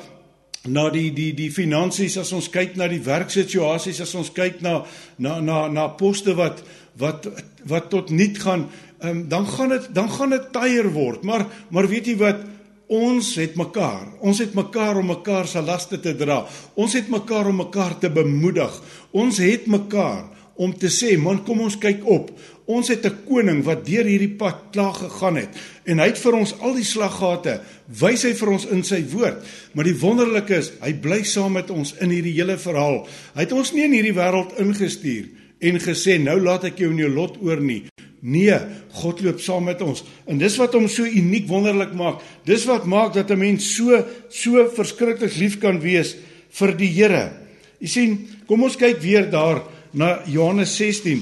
na 0.64 0.88
die 0.92 1.10
die 1.16 1.32
die 1.36 1.50
finansies, 1.52 2.16
as 2.20 2.32
ons 2.36 2.48
kyk 2.52 2.78
na 2.80 2.88
die 2.92 3.02
werksituasies, 3.04 4.00
as 4.04 4.16
ons 4.16 4.32
kyk 4.36 4.62
na 4.64 4.82
na 5.18 5.40
na 5.44 5.68
na 5.68 5.90
poste 6.00 6.36
wat 6.40 6.64
wat 7.00 7.28
wat 7.68 7.90
tot 7.92 8.12
niet 8.12 8.38
gaan, 8.40 8.68
um, 9.02 9.24
dan 9.30 9.48
gaan 9.48 9.76
dit 9.76 9.88
dan 9.96 10.12
gaan 10.12 10.36
dit 10.36 10.52
taier 10.56 10.92
word. 10.92 11.24
Maar 11.24 11.48
maar 11.70 11.88
weet 11.88 12.12
jy 12.12 12.18
wat 12.20 12.50
Ons 12.94 13.32
het 13.40 13.56
mekaar. 13.58 14.10
Ons 14.22 14.42
het 14.44 14.54
mekaar 14.54 15.00
om 15.00 15.08
mekaar 15.08 15.48
se 15.48 15.62
laste 15.64 15.98
te 16.04 16.12
dra. 16.20 16.44
Ons 16.76 16.94
het 16.94 17.08
mekaar 17.10 17.48
om 17.50 17.62
mekaar 17.64 17.96
te 17.98 18.10
bemoedig. 18.12 18.76
Ons 19.12 19.40
het 19.42 19.66
mekaar 19.72 20.28
om 20.56 20.74
te 20.78 20.90
sê, 20.94 21.16
man, 21.18 21.42
kom 21.46 21.64
ons 21.66 21.78
kyk 21.82 22.04
op. 22.06 22.30
Ons 22.70 22.88
het 22.94 23.06
'n 23.06 23.26
koning 23.28 23.64
wat 23.64 23.86
deur 23.86 24.06
hierdie 24.06 24.38
pad 24.38 24.72
klaar 24.72 24.94
gegaan 24.94 25.36
het 25.36 25.50
en 25.86 26.00
hy 26.00 26.08
het 26.08 26.18
vir 26.18 26.34
ons 26.34 26.54
al 26.62 26.74
die 26.76 26.84
slaggate 26.84 27.60
wys 27.88 28.24
hy 28.24 28.34
vir 28.34 28.50
ons 28.50 28.66
in 28.66 28.84
sy 28.84 29.04
woord. 29.12 29.44
Maar 29.74 29.84
die 29.84 30.00
wonderlike 30.00 30.56
is, 30.56 30.72
hy 30.82 30.94
bly 30.94 31.24
saam 31.24 31.54
met 31.54 31.70
ons 31.70 31.94
in 32.00 32.10
hierdie 32.10 32.34
hele 32.34 32.58
verhaal. 32.58 33.08
Hy 33.36 33.42
het 33.42 33.52
ons 33.52 33.74
nie 33.74 33.84
in 33.84 33.92
hierdie 33.92 34.16
wêreld 34.16 34.58
ingestuur 34.58 35.26
en 35.60 35.80
gesê 35.80 36.18
nou 36.20 36.40
laat 36.40 36.64
ek 36.64 36.80
jou 36.80 36.92
in 36.92 36.98
jou 36.98 37.10
lot 37.10 37.38
oor 37.42 37.60
nie. 37.60 37.84
Nee, 38.24 38.56
God 39.02 39.22
loop 39.22 39.42
saam 39.44 39.66
met 39.68 39.82
ons. 39.82 40.04
En 40.26 40.38
dis 40.38 40.56
wat 40.58 40.74
hom 40.74 40.88
so 40.88 41.04
uniek 41.04 41.48
wonderlik 41.50 41.92
maak. 41.94 42.22
Dis 42.46 42.64
wat 42.66 42.86
maak 42.86 43.14
dat 43.14 43.32
'n 43.32 43.40
mens 43.40 43.76
so 43.76 44.06
so 44.30 44.70
verskriklik 44.70 45.36
lief 45.36 45.60
kan 45.60 45.82
wees 45.82 46.16
vir 46.50 46.72
die 46.78 46.88
Here. 46.88 47.32
Jy 47.80 47.88
sien, 47.88 48.28
kom 48.48 48.64
ons 48.64 48.78
kyk 48.78 49.02
weer 49.02 49.30
daar 49.30 49.64
na 49.94 50.24
Johannes 50.30 50.74
16. 50.78 51.22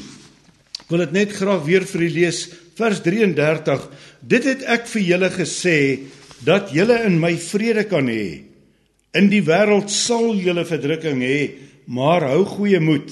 Ek 0.82 0.92
wil 0.92 1.06
dit 1.06 1.16
net 1.16 1.36
graag 1.36 1.64
weer 1.68 1.86
vir 1.88 2.06
u 2.08 2.10
lees, 2.12 2.46
vers 2.80 3.02
33. 3.04 3.84
Dit 4.24 4.48
het 4.48 4.64
ek 4.72 4.88
vir 4.92 5.06
julle 5.10 5.30
gesê 5.34 5.78
dat 6.48 6.72
julle 6.76 6.98
in 7.06 7.20
my 7.22 7.36
vrede 7.40 7.86
kan 7.90 8.10
hê. 8.10 8.48
In 9.16 9.28
die 9.32 9.44
wêreld 9.44 9.92
sal 9.92 10.32
julle 10.40 10.64
verdrukking 10.68 11.22
hê, 11.24 11.40
maar 11.92 12.26
hou 12.32 12.44
goeie 12.48 12.80
moed. 12.82 13.12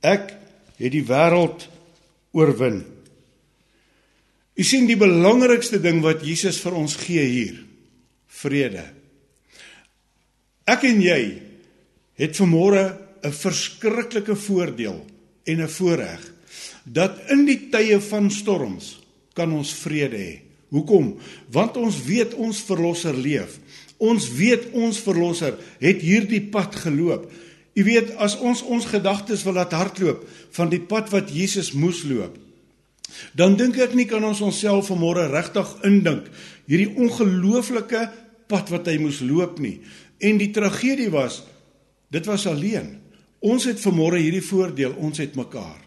Ek 0.00 0.32
het 0.80 0.92
die 0.92 1.04
wêreld 1.06 1.68
oorwin. 2.36 2.82
U 4.56 4.64
sien 4.64 4.88
die 4.88 4.96
belangrikste 4.96 5.78
ding 5.84 6.00
wat 6.04 6.24
Jesus 6.24 6.58
vir 6.64 6.76
ons 6.80 6.96
gee 6.96 7.24
hier, 7.28 7.58
vrede. 8.40 8.86
Ek 10.66 10.86
en 10.88 11.02
jy 11.04 11.20
het 12.16 12.38
vanmôre 12.40 12.88
'n 13.26 13.32
verskriklike 13.32 14.36
voordeel 14.36 15.04
en 15.44 15.62
'n 15.62 15.68
voorreg 15.68 16.32
dat 16.84 17.18
in 17.28 17.44
die 17.44 17.68
tye 17.70 18.00
van 18.00 18.30
storms 18.30 18.98
kan 19.34 19.52
ons 19.52 19.74
vrede 19.74 20.16
hê. 20.16 20.34
Hoekom? 20.68 21.16
Want 21.50 21.76
ons 21.76 22.02
weet 22.04 22.34
ons 22.34 22.62
verlosser 22.62 23.14
leef. 23.14 23.58
Ons 23.96 24.30
weet 24.32 24.70
ons 24.72 24.98
verlosser 24.98 25.54
het 25.78 26.00
hierdie 26.02 26.42
pad 26.42 26.74
geloop. 26.74 27.30
U 27.74 27.84
weet 27.84 28.14
as 28.16 28.38
ons 28.38 28.62
ons 28.62 28.84
gedagtes 28.84 29.44
wil 29.44 29.52
laat 29.52 29.72
hardloop 29.72 30.24
van 30.56 30.68
die 30.68 30.80
pad 30.80 31.10
wat 31.10 31.32
Jesus 31.32 31.72
moes 31.72 32.02
loop, 32.08 32.38
dan 33.36 33.56
dink 33.56 33.76
ek 33.78 33.94
nie 33.94 34.06
kan 34.08 34.24
ons 34.24 34.40
onsself 34.40 34.88
vanmôre 34.90 35.28
regtig 35.30 35.68
indink 35.84 36.26
hierdie 36.66 36.96
ongelooflike 36.96 38.08
pad 38.48 38.72
wat 38.72 38.86
hy 38.86 38.96
moes 38.98 39.20
loop 39.20 39.60
nie. 39.62 39.80
En 40.18 40.38
die 40.40 40.50
tragedie 40.50 41.10
was 41.10 41.42
dit 42.10 42.26
was 42.26 42.46
alleen. 42.46 43.05
Ons 43.40 43.66
het 43.68 43.80
vanmôre 43.80 44.20
hierdie 44.20 44.44
voordeel, 44.44 44.94
ons 44.96 45.18
het 45.18 45.36
mekaar. 45.36 45.80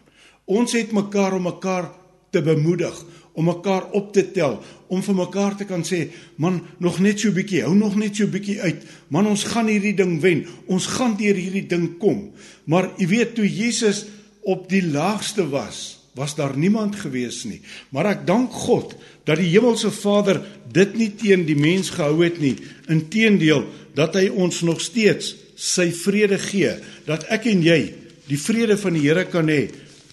Ons 0.46 0.74
het 0.78 0.92
mekaar 0.92 1.34
om 1.36 1.48
mekaar 1.48 1.90
te 2.30 2.42
bemoedig, 2.42 2.94
om 3.34 3.44
mekaar 3.44 3.90
op 3.96 4.12
te 4.14 4.24
tel, 4.34 4.58
om 4.90 5.02
vir 5.02 5.16
mekaar 5.18 5.56
te 5.58 5.66
kan 5.66 5.82
sê, 5.86 6.08
man, 6.36 6.60
nog 6.78 6.98
net 7.00 7.20
so 7.20 7.28
'n 7.28 7.34
bietjie, 7.34 7.62
hou 7.62 7.74
nog 7.74 7.96
net 7.96 8.16
so 8.16 8.24
'n 8.24 8.30
bietjie 8.30 8.60
uit. 8.60 8.84
Man, 9.08 9.26
ons 9.26 9.44
gaan 9.44 9.66
hierdie 9.66 9.94
ding 9.94 10.20
wen. 10.20 10.46
Ons 10.66 10.86
gaan 10.86 11.16
deur 11.16 11.34
hierdie 11.34 11.66
ding 11.66 11.98
kom. 11.98 12.32
Maar 12.64 12.90
jy 12.98 13.06
weet 13.06 13.34
toe 13.34 13.46
Jesus 13.46 14.06
op 14.42 14.68
die 14.68 14.82
laagste 14.82 15.48
was, 15.48 15.98
was 16.14 16.34
daar 16.34 16.56
niemand 16.56 16.96
gewees 16.96 17.44
nie. 17.44 17.60
Maar 17.90 18.06
ek 18.06 18.26
dank 18.26 18.52
God 18.52 18.94
dat 19.24 19.38
die 19.38 19.48
hemelse 19.48 19.90
Vader 19.90 20.42
dit 20.72 20.96
nie 20.96 21.10
teen 21.14 21.46
die 21.46 21.56
mens 21.56 21.90
gehou 21.90 22.24
het 22.24 22.40
nie. 22.40 22.56
Inteendeel 22.88 23.64
dat 23.94 24.14
hy 24.14 24.28
ons 24.28 24.62
nog 24.62 24.80
steeds 24.80 25.36
sy 25.60 25.90
vrede 25.92 26.38
gee, 26.40 26.72
dat 27.04 27.26
ek 27.28 27.50
en 27.52 27.62
jy 27.64 27.80
die 28.30 28.40
vrede 28.40 28.78
van 28.80 28.96
die 28.96 29.04
Here 29.04 29.26
kan 29.28 29.50
hê 29.50 29.66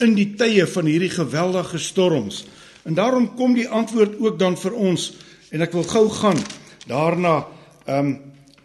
in 0.04 0.14
die 0.18 0.34
tye 0.38 0.68
van 0.70 0.90
hierdie 0.90 1.14
geweldige 1.14 1.80
storms. 1.82 2.44
En 2.86 2.96
daarom 2.98 3.30
kom 3.36 3.56
die 3.58 3.68
antwoord 3.68 4.20
ook 4.22 4.38
dan 4.40 4.58
vir 4.60 4.76
ons 4.76 5.12
en 5.52 5.64
ek 5.64 5.74
wil 5.76 5.88
gou 5.88 6.06
gaan 6.12 6.40
daarna 6.88 7.40
um 7.88 8.18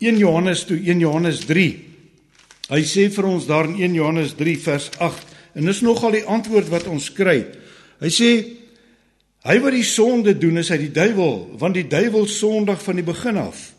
1 0.03 0.19
Johannes 0.19 0.65
toe 0.67 0.79
1 0.83 1.03
Johannes 1.03 1.45
3. 1.47 1.67
Hy 2.73 2.83
sê 2.87 3.07
vir 3.13 3.29
ons 3.29 3.47
daar 3.47 3.69
in 3.71 3.79
1 3.79 3.95
Johannes 3.99 4.35
3 4.39 4.57
vers 4.65 4.89
8 4.99 5.59
en 5.59 5.69
dis 5.69 5.83
nogal 5.85 6.17
die 6.17 6.27
antwoord 6.27 6.71
wat 6.73 6.89
ons 6.91 7.11
kry. 7.15 7.39
Hy 8.03 8.11
sê 8.11 8.31
hy 9.47 9.57
wat 9.63 9.75
die 9.75 9.87
sonde 9.87 10.35
doen 10.39 10.59
is 10.63 10.71
hy 10.75 10.81
die 10.85 10.95
duiwel 10.95 11.59
want 11.61 11.79
die 11.79 11.87
duiwel 11.87 12.27
sondig 12.31 12.83
van 12.83 12.99
die 12.99 13.07
begin 13.07 13.39
af. 13.43 13.72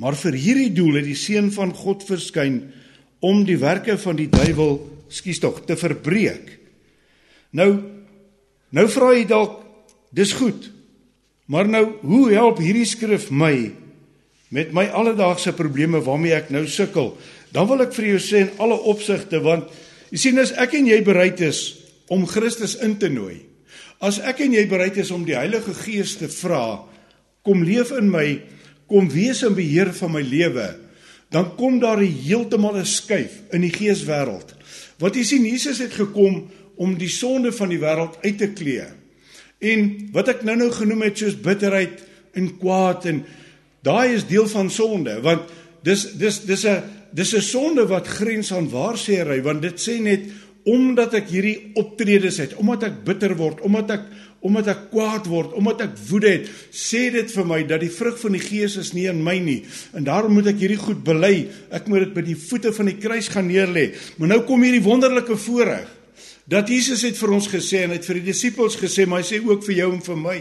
Maar 0.00 0.16
vir 0.16 0.36
hierdie 0.40 0.70
doel 0.72 1.00
het 1.00 1.08
die 1.08 1.18
seun 1.18 1.50
van 1.52 1.74
God 1.76 2.04
verskyn 2.08 2.62
om 3.20 3.44
die 3.44 3.58
werke 3.60 3.98
van 4.00 4.16
die 4.16 4.30
duiwel 4.32 4.78
skuis 5.12 5.40
tog 5.42 5.60
te 5.68 5.76
verbreek. 5.76 6.56
Nou 7.52 7.72
nou 8.70 8.86
vra 8.88 9.10
jy 9.16 9.24
dalk 9.28 9.60
Dis 10.10 10.32
goed. 10.32 10.70
Maar 11.50 11.68
nou, 11.68 11.84
hoe 12.02 12.32
help 12.34 12.58
hierdie 12.62 12.86
skrif 12.86 13.30
my 13.30 13.70
met 14.50 14.72
my 14.74 14.88
alledaagse 14.90 15.52
probleme 15.54 16.00
waarmee 16.02 16.34
ek 16.34 16.50
nou 16.54 16.64
sukkel? 16.66 17.12
Dan 17.54 17.68
wil 17.70 17.84
ek 17.86 17.94
vir 17.94 18.08
jou 18.12 18.22
sê 18.22 18.42
in 18.46 18.56
alle 18.62 18.78
opsigte 18.90 19.38
want 19.42 19.70
jy 20.10 20.18
sien 20.18 20.42
as 20.42 20.52
ek 20.58 20.74
en 20.78 20.90
jy 20.90 20.98
bereid 21.06 21.42
is 21.46 21.62
om 22.10 22.26
Christus 22.26 22.76
in 22.82 22.96
te 22.98 23.10
nooi. 23.10 23.38
As 24.02 24.18
ek 24.18 24.42
en 24.42 24.54
jy 24.56 24.64
bereid 24.70 24.98
is 24.98 25.12
om 25.14 25.22
die 25.26 25.38
Heilige 25.38 25.74
Gees 25.84 26.16
te 26.18 26.30
vra, 26.32 26.82
kom 27.46 27.62
leef 27.66 27.92
in 27.94 28.10
my, 28.10 28.40
kom 28.90 29.08
wees 29.12 29.44
in 29.46 29.54
beheer 29.54 29.92
van 29.94 30.16
my 30.16 30.22
lewe, 30.26 30.68
dan 31.30 31.52
kom 31.56 31.78
daar 31.78 32.02
heeltemal 32.02 32.76
'n 32.76 32.86
skuif 32.86 33.42
in 33.54 33.62
die 33.62 33.72
geeswêreld. 33.72 34.54
Want 34.98 35.14
jy 35.14 35.24
sien 35.24 35.44
Jesus 35.46 35.78
het 35.78 35.92
gekom 35.94 36.50
om 36.76 36.98
die 36.98 37.08
sonde 37.08 37.52
van 37.52 37.68
die 37.68 37.78
wêreld 37.78 38.18
uit 38.22 38.38
te 38.38 38.50
klee. 38.50 38.88
En 39.60 40.08
wat 40.12 40.28
ek 40.28 40.42
nou-nou 40.42 40.70
genoem 40.70 41.02
het 41.02 41.18
soos 41.18 41.40
bitterheid 41.40 42.02
en 42.34 42.58
kwaad 42.58 43.06
en 43.06 43.24
daai 43.82 44.14
is 44.14 44.26
deel 44.26 44.48
van 44.48 44.70
sonde 44.70 45.20
want 45.20 45.48
dis 45.82 46.04
dis 46.20 46.40
dis 46.44 46.64
'n 46.66 46.82
dis 47.12 47.34
'n 47.34 47.40
sonde 47.40 47.86
wat 47.86 48.06
grens 48.06 48.52
aan 48.52 48.70
waarsêry 48.70 49.42
want 49.42 49.62
dit 49.62 49.80
sê 49.80 50.00
net 50.00 50.20
omdat 50.68 51.14
ek 51.14 51.30
hierdie 51.32 51.72
optredes 51.80 52.38
het, 52.42 52.54
omdat 52.60 52.82
ek 52.90 53.04
bitter 53.06 53.32
word, 53.38 53.62
omdat 53.64 53.90
ek 53.90 54.02
omdat 54.40 54.70
ek 54.72 54.84
kwaad 54.92 55.26
word, 55.28 55.52
omdat 55.58 55.82
ek 55.84 55.96
woede 56.08 56.30
het, 56.32 56.46
sê 56.72 57.10
dit 57.12 57.32
vir 57.34 57.48
my 57.48 57.60
dat 57.68 57.82
die 57.82 57.92
vrug 57.92 58.16
van 58.22 58.36
die 58.36 58.42
Gees 58.42 58.78
is 58.80 58.94
nie 58.96 59.04
in 59.10 59.20
my 59.24 59.36
nie. 59.42 59.58
En 59.96 60.06
daarom 60.06 60.32
moet 60.38 60.48
ek 60.54 60.62
hierdie 60.62 60.80
goed 60.80 61.02
bely. 61.04 61.34
Ek 61.76 61.90
moet 61.92 62.06
dit 62.06 62.14
by 62.16 62.24
die 62.24 62.38
voete 62.40 62.72
van 62.76 62.88
die 62.88 62.96
kruis 62.96 63.28
gaan 63.32 63.50
neerlê. 63.50 63.90
Maar 64.16 64.32
nou 64.32 64.40
kom 64.48 64.64
hierdie 64.64 64.84
wonderlike 64.84 65.36
voorreg 65.44 65.96
dat 66.50 66.66
Jesus 66.66 67.04
het 67.06 67.18
vir 67.20 67.30
ons 67.36 67.46
gesê 67.46 67.84
en 67.84 67.92
het 67.94 68.06
vir 68.08 68.18
die 68.18 68.32
disippels 68.32 68.74
gesê, 68.80 69.04
maar 69.06 69.20
hy 69.20 69.26
sê 69.28 69.38
ook 69.38 69.62
vir 69.68 69.76
jou 69.76 69.90
en 69.92 70.00
vir 70.02 70.16
my. 70.18 70.38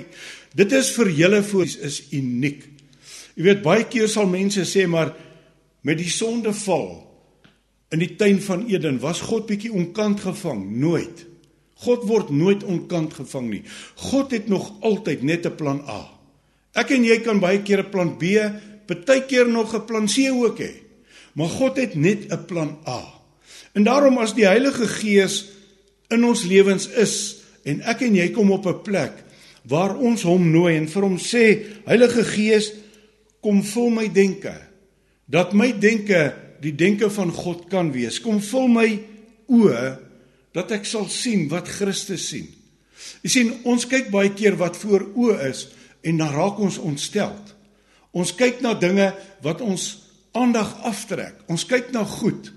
Dit 0.58 0.74
is 0.74 0.90
vir 0.96 1.12
julle 1.14 1.44
voor 1.46 1.68
is 1.86 2.00
uniek. 2.18 2.64
Jy 3.38 3.46
weet 3.46 3.62
baie 3.62 3.86
keer 3.92 4.10
sal 4.10 4.26
mense 4.32 4.64
sê 4.66 4.88
maar 4.90 5.14
met 5.86 6.00
die 6.00 6.10
sondeval 6.10 6.90
in 7.94 8.02
die 8.02 8.16
tuin 8.18 8.42
van 8.42 8.66
Eden 8.70 8.98
was 9.04 9.22
God 9.26 9.46
bietjie 9.50 9.72
onkant 9.74 10.24
gevang, 10.26 10.66
nooit. 10.82 11.29
God 11.86 12.04
word 12.08 12.30
nooit 12.30 12.64
onkant 12.64 13.14
gevang 13.14 13.50
nie. 13.50 13.64
God 13.96 14.32
het 14.36 14.48
nog 14.52 14.74
altyd 14.82 15.24
net 15.24 15.46
'n 15.46 15.56
plan 15.56 15.82
A. 15.88 16.12
Ek 16.76 16.92
en 16.92 17.04
jy 17.04 17.20
kan 17.20 17.40
baie 17.40 17.62
keer 17.62 17.80
'n 17.80 17.90
plan 17.90 18.18
B, 18.18 18.24
baie 18.88 19.26
keer 19.26 19.48
nog 19.48 19.74
'n 19.74 19.86
plan 19.86 20.08
C 20.08 20.30
ook 20.32 20.60
hê. 20.60 20.74
Maar 21.34 21.48
God 21.48 21.78
het 21.78 21.96
net 21.96 22.32
'n 22.32 22.46
plan 22.46 22.78
A. 22.88 23.20
En 23.74 23.84
daarom 23.84 24.18
as 24.18 24.34
die 24.34 24.46
Heilige 24.46 24.88
Gees 24.88 25.46
in 26.10 26.24
ons 26.26 26.44
lewens 26.44 26.88
is 26.88 27.38
en 27.64 27.82
ek 27.82 28.02
en 28.02 28.16
jy 28.16 28.30
kom 28.34 28.52
op 28.52 28.66
'n 28.66 28.82
plek 28.82 29.14
waar 29.70 29.98
ons 29.98 30.22
hom 30.22 30.52
nooi 30.52 30.76
en 30.78 30.88
vir 30.88 31.04
hom 31.04 31.18
sê 31.18 31.66
Heilige 31.86 32.24
Gees 32.24 32.74
kom 33.42 33.64
vul 33.64 33.90
my 33.90 34.08
denke 34.08 34.54
dat 35.26 35.54
my 35.54 35.72
denke 35.72 36.34
die 36.62 36.76
denke 36.76 37.10
van 37.10 37.32
God 37.32 37.70
kan 37.70 37.92
wees 37.92 38.20
kom 38.20 38.42
vul 38.42 38.68
my 38.68 39.00
oë 39.48 40.09
dat 40.56 40.72
ek 40.76 40.88
sal 40.90 41.08
sien 41.12 41.48
wat 41.52 41.70
Christus 41.70 42.28
sien. 42.32 42.48
Jy 43.24 43.30
sien 43.32 43.52
ons 43.70 43.86
kyk 43.90 44.10
baie 44.14 44.32
keer 44.36 44.58
wat 44.60 44.78
voor 44.80 45.08
oë 45.16 45.38
is 45.50 45.68
en 46.04 46.20
dan 46.22 46.34
raak 46.34 46.60
ons 46.60 46.80
ontsteld. 46.82 47.56
Ons 48.12 48.34
kyk 48.36 48.64
na 48.66 48.74
dinge 48.74 49.12
wat 49.46 49.62
ons 49.62 49.90
aandag 50.38 50.72
aftrek. 50.88 51.36
Ons 51.48 51.68
kyk 51.70 51.94
na 51.94 52.04
goed. 52.08 52.52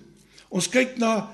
Ons 0.52 0.68
kyk 0.72 0.96
na 1.00 1.30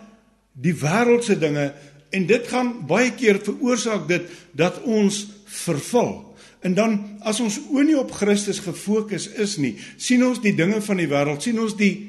die 0.59 0.75
wêreldse 0.75 1.39
dinge 1.39 1.71
En 2.11 2.27
dit 2.27 2.49
gaan 2.49 2.73
baie 2.89 3.11
keer 3.13 3.41
veroorsaak 3.45 4.09
dit 4.09 4.31
dat 4.57 4.83
ons 4.83 5.27
verval. 5.45 6.15
En 6.65 6.75
dan 6.75 6.97
as 7.21 7.41
ons 7.41 7.59
oë 7.71 7.85
nie 7.91 7.99
op 7.99 8.13
Christus 8.17 8.63
gefokus 8.65 9.29
is 9.39 9.59
nie, 9.61 9.77
sien 10.01 10.25
ons 10.27 10.41
die 10.43 10.55
dinge 10.57 10.81
van 10.83 10.99
die 10.99 11.09
wêreld, 11.11 11.45
sien 11.45 11.61
ons 11.61 11.77
die 11.79 12.08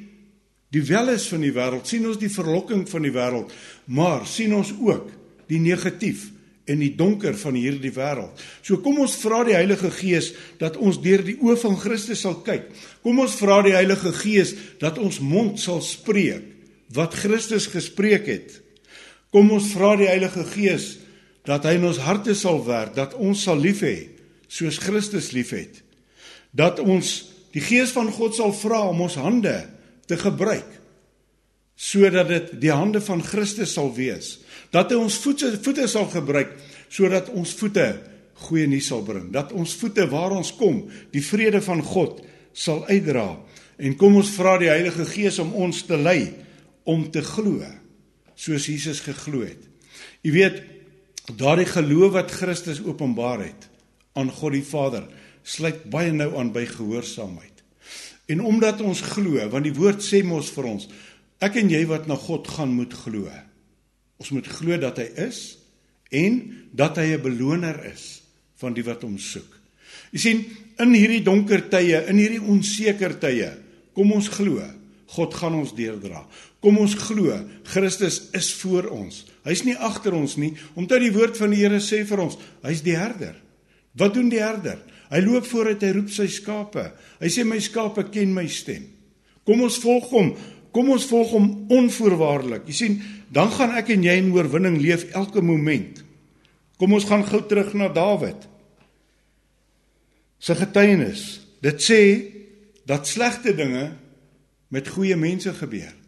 die 0.73 0.83
weles 0.85 1.25
van 1.31 1.41
die 1.41 1.53
wêreld, 1.53 1.87
sien 1.89 2.05
ons 2.09 2.19
die 2.21 2.31
verlokking 2.31 2.85
van 2.89 3.05
die 3.05 3.13
wêreld, 3.13 3.53
maar 3.89 4.27
sien 4.29 4.53
ons 4.57 4.71
ook 4.77 5.09
die 5.49 5.61
negatief 5.61 6.27
en 6.69 6.83
die 6.83 6.91
donker 6.93 7.33
van 7.41 7.57
hierdie 7.57 7.91
wêreld. 7.95 8.37
So 8.61 8.77
kom 8.85 8.99
ons 9.01 9.17
vra 9.17 9.41
die 9.47 9.57
Heilige 9.57 9.89
Gees 9.93 10.31
dat 10.61 10.77
ons 10.77 11.01
deur 11.01 11.23
die 11.25 11.39
oë 11.41 11.57
van 11.63 11.77
Christus 11.81 12.21
sal 12.25 12.37
kyk. 12.45 12.67
Kom 13.01 13.21
ons 13.23 13.37
vra 13.39 13.63
die 13.65 13.73
Heilige 13.73 14.13
Gees 14.13 14.53
dat 14.81 15.01
ons 15.01 15.17
mond 15.23 15.57
sal 15.61 15.81
spreek 15.85 16.45
wat 16.93 17.17
Christus 17.17 17.67
gespreek 17.69 18.29
het. 18.29 18.53
Kom 19.33 19.49
ons 19.53 19.71
vra 19.73 19.95
die 19.97 20.09
Heilige 20.09 20.45
Gees 20.53 20.95
dat 21.45 21.65
hy 21.65 21.79
in 21.79 21.87
ons 21.89 22.01
harte 22.05 22.35
sal 22.37 22.61
werk, 22.65 22.93
dat 22.97 23.15
ons 23.17 23.41
sal 23.45 23.57
lief 23.57 23.81
hê 23.85 23.97
soos 24.49 24.79
Christus 24.81 25.31
liefhet. 25.33 25.81
Dat 26.53 26.81
ons 26.81 27.29
die 27.53 27.61
Gees 27.65 27.93
van 27.95 28.09
God 28.13 28.37
sal 28.37 28.53
vra 28.57 28.83
om 28.89 29.01
ons 29.05 29.17
hande 29.21 29.57
te 30.09 30.17
gebruik 30.19 30.77
sodat 31.79 32.27
dit 32.27 32.47
die 32.65 32.73
hande 32.75 32.99
van 32.99 33.21
Christus 33.23 33.71
sal 33.77 33.93
wees. 33.95 34.33
Dat 34.73 34.91
hy 34.91 34.97
ons 34.99 35.15
voete 35.23 35.53
voete 35.63 35.85
sal 35.87 36.09
gebruik 36.11 36.51
sodat 36.91 37.29
ons 37.31 37.53
voete 37.55 37.85
goeie 38.47 38.67
nuus 38.67 38.89
sal 38.91 39.03
bring. 39.05 39.29
Dat 39.31 39.53
ons 39.55 39.75
voete 39.79 40.03
waar 40.11 40.35
ons 40.35 40.51
kom, 40.59 40.81
die 41.13 41.23
vrede 41.23 41.61
van 41.63 41.83
God 41.85 42.19
sal 42.51 42.83
uitdra. 42.89 43.37
En 43.79 43.95
kom 43.95 44.17
ons 44.19 44.31
vra 44.35 44.57
die 44.59 44.71
Heilige 44.71 45.05
Gees 45.07 45.39
om 45.39 45.53
ons 45.55 45.85
te 45.87 45.95
lei 45.99 46.33
om 46.89 47.05
te 47.11 47.23
glo 47.23 47.63
soos 48.39 48.67
Jesus 48.71 49.01
geglo 49.03 49.43
het. 49.43 49.59
U 50.23 50.31
weet, 50.31 50.61
daardie 51.39 51.67
geloof 51.67 52.15
wat 52.15 52.31
Christus 52.31 52.79
openbaar 52.83 53.43
het 53.43 53.67
aan 54.19 54.31
God 54.31 54.55
die 54.55 54.65
Vader, 54.65 55.05
sluit 55.43 55.85
baie 55.91 56.11
nou 56.15 56.31
aan 56.39 56.51
by 56.55 56.65
gehoorsaamheid. 56.67 57.58
En 58.29 58.43
omdat 58.45 58.81
ons 58.85 59.01
glo, 59.01 59.41
want 59.49 59.65
die 59.65 59.75
woord 59.75 60.03
sê 60.05 60.21
mos 60.25 60.51
vir 60.53 60.69
ons, 60.69 60.87
ek 61.41 61.57
en 61.61 61.71
jy 61.71 61.81
wat 61.89 62.07
na 62.09 62.17
God 62.19 62.47
gaan 62.51 62.75
moet 62.75 62.93
glo. 62.93 63.29
Ons 64.21 64.33
moet 64.35 64.47
glo 64.47 64.77
dat 64.77 64.99
hy 65.01 65.07
is 65.27 65.57
en 66.13 66.41
dat 66.75 66.97
hy 66.97 67.15
'n 67.15 67.21
beloner 67.21 67.85
is 67.93 68.21
van 68.59 68.73
die 68.73 68.83
wat 68.83 69.01
hom 69.01 69.17
soek. 69.17 69.59
Jy 70.11 70.19
sien, 70.19 70.45
in 70.79 70.93
hierdie 70.93 71.23
donker 71.23 71.69
tye, 71.69 72.05
in 72.09 72.17
hierdie 72.17 72.41
onseker 72.41 73.19
tye, 73.19 73.51
kom 73.93 74.11
ons 74.11 74.27
glo. 74.27 74.61
God 75.09 75.33
gaan 75.33 75.55
ons 75.57 75.73
deurdra. 75.73 76.27
Kom 76.61 76.77
ons 76.77 76.93
glo, 76.93 77.33
Christus 77.63 78.29
is 78.37 78.53
voor 78.61 78.91
ons. 78.93 79.25
Hy's 79.43 79.63
nie 79.65 79.75
agter 79.75 80.13
ons 80.13 80.35
nie, 80.37 80.53
omdat 80.75 81.01
die 81.01 81.13
woord 81.15 81.37
van 81.37 81.49
die 81.49 81.63
Here 81.63 81.79
sê 81.81 82.03
vir 82.05 82.19
ons, 82.19 82.37
hy's 82.61 82.83
die 82.85 82.97
herder. 82.97 83.35
Wat 83.97 84.13
doen 84.13 84.29
die 84.29 84.41
herder? 84.41 84.77
Hy 85.09 85.21
loop 85.25 85.47
vooruit, 85.49 85.81
hy 85.81 85.91
roep 85.95 86.11
sy 86.13 86.27
skape. 86.29 86.85
Hy 87.21 87.29
sê 87.33 87.45
my 87.47 87.57
skape 87.63 88.05
ken 88.13 88.33
my 88.35 88.45
stem. 88.51 88.85
Kom 89.47 89.63
ons 89.65 89.79
volg 89.81 90.09
hom. 90.13 90.33
Kom 90.75 90.91
ons 90.93 91.07
volg 91.09 91.31
hom 91.33 91.47
onvoorwaardelik. 91.73 92.67
Jy 92.69 92.75
sien, 92.77 92.99
dan 93.33 93.49
gaan 93.53 93.73
ek 93.77 93.89
en 93.95 94.05
jy 94.05 94.15
in 94.21 94.29
oorwinning 94.35 94.77
leef 94.81 95.07
elke 95.17 95.41
oomblik. 95.41 96.03
Kom 96.79 96.93
ons 96.95 97.07
gaan 97.09 97.25
gou 97.27 97.41
terug 97.49 97.73
na 97.75 97.89
Dawid. 97.91 98.45
Sy 100.39 100.55
getuienis. 100.55 101.23
Dit 101.59 101.81
sê 101.83 102.01
dat 102.87 103.09
slegte 103.09 103.51
dinge 103.57 103.89
met 104.71 104.87
goeie 104.87 105.17
mense 105.19 105.51
gebeur. 105.57 105.98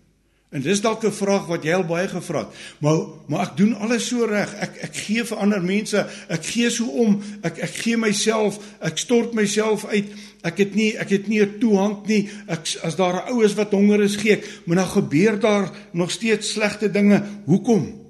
En 0.51 0.60
dis 0.62 0.81
dalk 0.84 1.05
'n 1.05 1.12
vraag 1.15 1.46
wat 1.48 1.63
jy 1.63 1.74
al 1.74 1.86
baie 1.88 2.08
gevra 2.08 2.39
het. 2.39 2.55
Maar 2.79 2.98
maar 3.27 3.48
ek 3.48 3.58
doen 3.58 3.74
alles 3.74 4.08
so 4.08 4.25
reg. 4.25 4.53
Ek 4.60 4.75
ek 4.84 4.96
gee 4.96 5.24
vir 5.24 5.38
ander 5.38 5.63
mense. 5.63 6.08
Ek 6.27 6.46
gee 6.46 6.70
so 6.70 6.86
om. 6.86 7.22
Ek 7.41 7.58
ek 7.58 7.75
gee 7.75 7.98
myself. 7.98 8.60
Ek 8.79 8.98
stort 8.98 9.34
myself 9.34 9.86
uit. 9.86 10.12
Ek 10.43 10.58
het 10.58 10.75
nie 10.75 10.98
ek 10.98 11.10
het 11.10 11.27
nie 11.27 11.41
'n 11.41 11.60
toehand 11.60 12.08
nie. 12.08 12.29
Ek 12.48 12.67
as 12.84 12.96
daar 12.96 13.13
'n 13.13 13.31
oues 13.31 13.53
wat 13.53 13.72
honger 13.72 14.01
is, 14.01 14.15
gee 14.15 14.31
ek. 14.31 14.48
Maar 14.65 14.75
dan 14.75 14.88
gebeur 14.88 15.39
daar 15.39 15.72
nog 15.91 16.12
steeds 16.12 16.51
slegte 16.51 16.91
dinge. 16.91 17.24
Hoekom? 17.46 18.01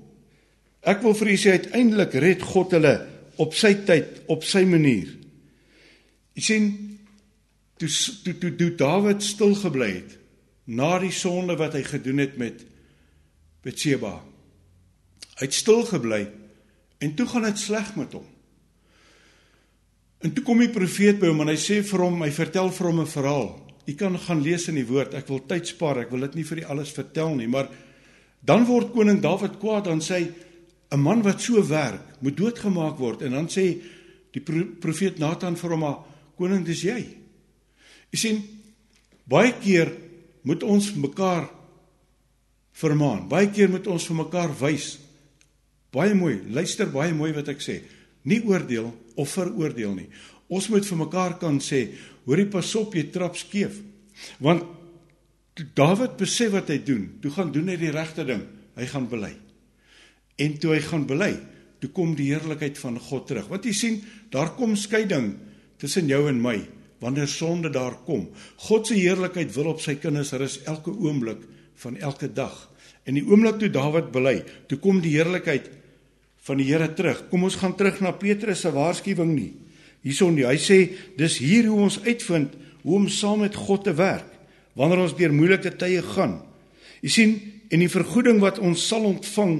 Ek 0.81 1.01
wil 1.01 1.13
vir 1.13 1.27
u 1.27 1.35
sê 1.35 1.49
uiteindelik 1.49 2.13
red 2.13 2.41
God 2.41 2.71
hulle 2.71 3.07
op 3.35 3.53
sy 3.53 3.73
tyd, 3.73 4.21
op 4.27 4.43
sy 4.43 4.63
manier. 4.63 5.07
Jy 6.33 6.41
sien 6.41 6.97
toe 7.77 7.89
toe 8.23 8.37
toe, 8.37 8.55
toe 8.55 8.75
Dawid 8.75 9.23
stil 9.23 9.55
gebly 9.55 9.91
het 9.91 10.20
na 10.71 10.95
die 11.03 11.11
sonde 11.11 11.57
wat 11.59 11.75
hy 11.75 11.83
gedoen 11.83 12.21
het 12.23 12.37
met 12.39 12.61
Betseba. 13.65 14.13
Hy 15.37 15.47
het 15.47 15.55
stil 15.57 15.83
gebly 15.89 16.21
en 17.01 17.15
toe 17.17 17.27
gaan 17.27 17.47
dit 17.49 17.59
sleg 17.59 17.91
met 17.97 18.13
hom. 18.15 18.27
En 20.21 20.33
toe 20.33 20.43
kom 20.45 20.61
die 20.61 20.71
profeet 20.71 21.19
by 21.19 21.31
hom 21.31 21.41
en 21.43 21.51
hy 21.51 21.57
sê 21.59 21.81
vir 21.85 22.03
hom, 22.05 22.21
hy 22.21 22.29
vertel 22.33 22.69
vir 22.71 22.87
hom 22.87 23.01
'n 23.01 23.09
verhaal. 23.09 23.49
U 23.89 23.93
kan 23.97 24.17
gaan 24.17 24.41
lees 24.41 24.67
in 24.69 24.75
die 24.75 24.85
woord. 24.85 25.13
Ek 25.13 25.27
wil 25.27 25.39
tyd 25.39 25.67
spaar. 25.67 25.97
Ek 25.97 26.11
wil 26.11 26.21
dit 26.21 26.35
nie 26.35 26.43
vir 26.43 26.59
u 26.59 26.63
alles 26.63 26.91
vertel 26.91 27.35
nie, 27.35 27.47
maar 27.47 27.67
dan 28.45 28.65
word 28.65 28.93
koning 28.93 29.21
Dawid 29.21 29.59
kwaad 29.59 29.85
dan 29.85 29.99
sê 29.99 30.31
'n 30.91 30.99
man 30.99 31.21
wat 31.21 31.41
so 31.41 31.67
werk 31.67 32.21
moet 32.21 32.37
doodgemaak 32.37 32.97
word 32.97 33.21
en 33.21 33.31
dan 33.31 33.47
sê 33.47 33.81
die 34.31 34.41
profeet 34.79 35.19
Nathan 35.19 35.55
vir 35.55 35.69
hom: 35.69 35.97
"Koning, 36.37 36.65
dis 36.65 36.81
jy." 36.81 37.17
U 38.13 38.17
sien 38.17 38.43
baie 39.25 39.53
keer 39.59 39.91
moet 40.47 40.63
ons 40.63 40.91
mekaar 40.97 41.49
vermaan. 42.81 43.27
Baie 43.29 43.49
keer 43.53 43.69
moet 43.69 43.87
ons 43.91 44.05
vir 44.09 44.19
mekaar 44.23 44.53
wys. 44.61 44.95
Baie 45.91 46.15
mooi, 46.15 46.39
luister 46.49 46.89
baie 46.91 47.13
mooi 47.13 47.31
wat 47.35 47.51
ek 47.51 47.63
sê. 47.63 47.81
Nie 48.23 48.39
oordeel 48.47 48.91
of 49.19 49.33
veroordeel 49.35 49.95
nie. 49.97 50.09
Ons 50.51 50.69
moet 50.71 50.85
vir 50.87 50.99
mekaar 50.99 51.37
kan 51.41 51.59
sê, 51.63 51.87
hoorie 52.25 52.47
pas 52.51 52.75
op 52.79 52.95
jy 52.95 53.07
trap 53.13 53.37
skeef. 53.39 53.79
Want 54.43 54.65
Dawid 55.75 56.15
besef 56.17 56.53
wat 56.55 56.69
hy 56.71 56.79
doen, 56.85 57.07
toe 57.21 57.31
gaan 57.35 57.51
doen 57.53 57.67
hy 57.69 57.77
die 57.79 57.91
regte 57.93 58.23
ding. 58.25 58.43
Hy 58.77 58.85
gaan 58.87 59.07
bely. 59.11 59.33
En 60.41 60.53
toe 60.57 60.71
hy 60.73 60.79
gaan 60.85 61.03
bely, 61.09 61.33
toe 61.83 61.91
kom 61.93 62.13
die 62.17 62.29
heerlikheid 62.31 62.79
van 62.79 62.97
God 63.03 63.27
terug. 63.29 63.49
Want 63.51 63.67
jy 63.67 63.73
sien, 63.75 63.97
daar 64.31 64.53
kom 64.57 64.77
skeiding 64.79 65.33
tussen 65.81 66.07
jou 66.09 66.23
en 66.29 66.39
my 66.41 66.55
wanneer 67.01 67.27
sonde 67.27 67.71
daar 67.73 67.97
kom. 68.05 68.27
God 68.67 68.87
se 68.87 68.95
heerlikheid 68.95 69.53
wil 69.55 69.73
op 69.73 69.81
sy 69.81 69.95
kinders 69.99 70.33
rus 70.37 70.59
elke 70.69 70.93
oomblik 70.93 71.41
van 71.81 71.97
elke 71.97 72.29
dag. 72.29 72.53
En 73.09 73.17
die 73.17 73.25
oomblik 73.25 73.57
toe 73.59 73.71
Dawid 73.73 74.11
bely, 74.13 74.41
toe 74.69 74.77
kom 74.81 75.01
die 75.01 75.15
heerlikheid 75.15 75.71
van 76.45 76.61
die 76.61 76.69
Here 76.69 76.89
terug. 76.93 77.25
Kom 77.29 77.45
ons 77.45 77.57
gaan 77.61 77.73
terug 77.77 77.99
na 78.01 78.13
Petrus 78.17 78.61
se 78.61 78.71
waarskuwing 78.73 79.33
nie. 79.33 79.51
Hierson 80.05 80.37
hy 80.37 80.57
sê 80.61 80.79
dis 81.17 81.37
hier 81.41 81.69
hoe 81.69 81.81
ons 81.85 81.99
uitvind 82.05 82.55
hoe 82.81 82.95
om 82.97 83.09
saam 83.09 83.43
met 83.45 83.57
God 83.57 83.85
te 83.85 83.93
werk 83.97 84.29
wanneer 84.77 85.03
ons 85.03 85.13
deur 85.17 85.33
moeilike 85.35 85.73
tye 85.77 86.01
gaan. 86.13 86.39
Jy 87.03 87.11
sien, 87.11 87.33
en 87.71 87.81
die 87.81 87.91
vergoeding 87.91 88.39
wat 88.43 88.59
ons 88.63 88.81
sal 88.87 89.05
ontvang 89.09 89.55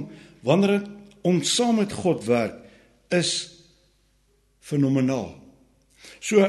wanneer 0.46 0.82
ons 1.26 1.52
saam 1.56 1.78
met 1.82 1.92
God 1.94 2.24
werk 2.26 2.58
is 3.14 3.32
fenomenaal. 4.64 5.30
So 6.18 6.48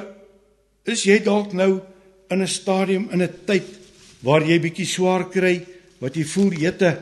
Is 0.83 1.05
jy 1.07 1.15
dalk 1.23 1.53
nou 1.55 1.79
in 2.27 2.41
'n 2.41 2.47
stadium 2.47 3.07
in 3.11 3.21
'n 3.21 3.31
tyd 3.47 3.63
waar 4.21 4.43
jy 4.43 4.59
bietjie 4.59 4.85
swaar 4.85 5.29
kry, 5.31 5.65
wat 5.99 6.15
jy 6.15 6.23
voel 6.23 6.51
jette, 6.51 6.99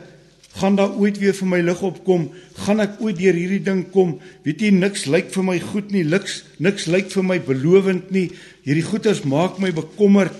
gaan 0.54 0.76
daar 0.76 0.94
ooit 0.94 1.18
weer 1.18 1.34
vir 1.34 1.48
my 1.48 1.60
lig 1.60 1.82
opkom? 1.82 2.30
Gaan 2.54 2.80
ek 2.80 3.00
ooit 3.00 3.18
deur 3.18 3.34
hierdie 3.34 3.64
ding 3.64 3.90
kom? 3.90 4.20
Weet 4.44 4.60
jy 4.60 4.70
niks 4.70 5.06
lyk 5.06 5.32
vir 5.32 5.42
my 5.42 5.58
goed 5.58 5.90
nie, 5.90 6.04
niks 6.04 6.44
niks 6.58 6.86
lyk 6.86 7.10
vir 7.10 7.22
my 7.24 7.38
belovend 7.40 8.10
nie. 8.10 8.30
Hierdie 8.64 8.86
goeters 8.86 9.24
maak 9.24 9.58
my 9.58 9.72
bekommerd. 9.72 10.34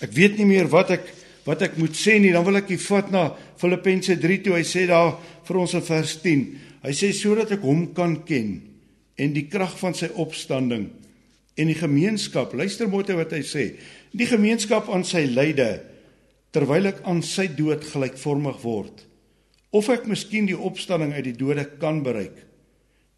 Ek 0.00 0.12
weet 0.12 0.38
nie 0.38 0.46
meer 0.46 0.66
wat 0.66 0.90
ek 0.90 1.14
wat 1.46 1.62
ek 1.62 1.78
moet 1.78 1.94
sê 1.94 2.18
nie. 2.18 2.32
Dan 2.32 2.44
wil 2.44 2.56
ek 2.56 2.68
jy 2.68 2.78
vat 2.78 3.10
na 3.12 3.32
Filippense 3.56 4.16
3 4.16 4.42
toe. 4.42 4.54
Hy 4.54 4.64
sê 4.64 4.86
daar 4.86 5.16
vir 5.44 5.56
ons 5.56 5.74
in 5.74 5.82
vers 5.82 6.16
10. 6.16 6.58
Hy 6.82 6.90
sê 6.90 7.12
sodat 7.12 7.52
ek 7.52 7.60
hom 7.60 7.94
kan 7.94 8.24
ken 8.24 8.62
en 9.16 9.32
die 9.32 9.46
krag 9.48 9.78
van 9.78 9.94
sy 9.94 10.08
opstanding 10.14 10.90
en 11.58 11.70
die 11.70 11.78
gemeenskap, 11.78 12.54
luister 12.54 12.88
mooi 12.90 13.04
wat 13.18 13.34
hy 13.34 13.42
sê, 13.42 13.64
die 14.14 14.28
gemeenskap 14.30 14.88
aan 14.92 15.04
sy 15.04 15.24
lyde 15.26 15.80
terwyl 16.54 16.88
ek 16.90 17.02
aan 17.08 17.20
sy 17.26 17.48
dood 17.52 17.84
gelykvormig 17.84 18.62
word 18.62 19.04
of 19.74 19.90
ek 19.92 20.06
miskien 20.08 20.46
die 20.48 20.56
opstanding 20.56 21.12
uit 21.12 21.26
die 21.26 21.36
dode 21.36 21.66
kan 21.80 22.00
bereik. 22.00 22.38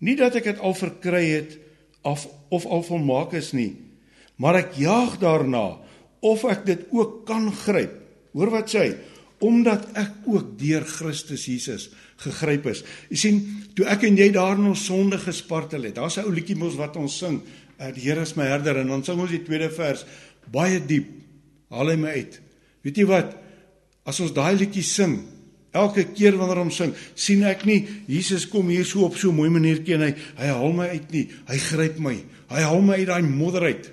Nie 0.03 0.16
dat 0.18 0.35
ek 0.40 0.48
dit 0.48 0.62
al 0.64 0.74
verkry 0.74 1.22
het 1.29 1.55
of 2.03 2.26
of 2.50 2.64
al 2.66 2.83
volmaak 2.83 3.37
is 3.38 3.53
nie, 3.55 3.76
maar 4.40 4.59
ek 4.59 4.74
jaag 4.81 5.20
daarna 5.22 5.79
of 6.26 6.42
ek 6.50 6.64
dit 6.66 6.83
ook 6.90 7.22
kan 7.29 7.46
gryp. 7.55 7.92
Hoor 8.35 8.50
wat 8.50 8.72
sê 8.72 8.83
hy? 8.83 8.90
Omdat 9.46 9.87
ek 9.96 10.26
ook 10.29 10.57
deur 10.59 10.85
Christus 10.85 11.46
Jesus 11.48 11.87
gegryp 12.20 12.66
is. 12.68 12.83
Jy 13.09 13.18
sien, 13.20 13.38
toe 13.76 13.87
ek 13.88 14.05
en 14.09 14.18
jy 14.18 14.29
daar 14.35 14.59
in 14.59 14.68
ons 14.72 14.83
sonde 14.90 15.16
gespartel 15.22 15.87
het, 15.88 15.96
daar's 15.96 16.18
'n 16.18 16.26
ou 16.26 16.35
liedjie 16.35 16.59
mos 16.59 16.76
wat 16.76 16.96
ons 16.96 17.16
sing, 17.16 17.40
uh, 17.81 17.90
die 17.97 18.05
Here 18.05 18.23
is 18.23 18.37
my 18.37 18.47
herder 18.51 18.83
en 18.83 18.93
dan 18.93 19.05
sing 19.07 19.21
ons 19.21 19.33
die 19.33 19.43
tweede 19.45 19.71
vers 19.73 20.05
baie 20.53 20.81
diep 20.85 21.09
haal 21.71 21.93
hy 21.93 21.99
my 22.01 22.14
uit. 22.19 22.40
Weet 22.85 22.99
jy 23.01 23.07
wat? 23.09 23.37
As 24.09 24.19
ons 24.23 24.35
daai 24.35 24.57
liedjie 24.59 24.85
sing 24.87 25.21
elke 25.77 26.09
keer 26.16 26.35
wanneer 26.38 26.64
ons 26.64 26.81
sing 26.81 26.93
sien 27.14 27.45
ek 27.47 27.62
nie 27.69 27.85
Jesus 28.11 28.49
kom 28.51 28.73
hier 28.73 28.87
so 28.88 29.05
op 29.07 29.16
so 29.16 29.31
'n 29.31 29.37
mooi 29.37 29.51
maniertjie 29.55 29.95
en 29.95 30.03
hy 30.09 30.14
hy 30.38 30.49
haal 30.51 30.73
my 30.75 30.88
uit 30.90 31.12
nie 31.12 31.29
hy 31.47 31.59
gryp 31.59 31.99
my 31.99 32.16
hy 32.51 32.62
haal 32.66 32.83
my 32.83 32.99
uit 32.99 33.07
daai 33.07 33.23
modder 33.23 33.62
uit. 33.62 33.90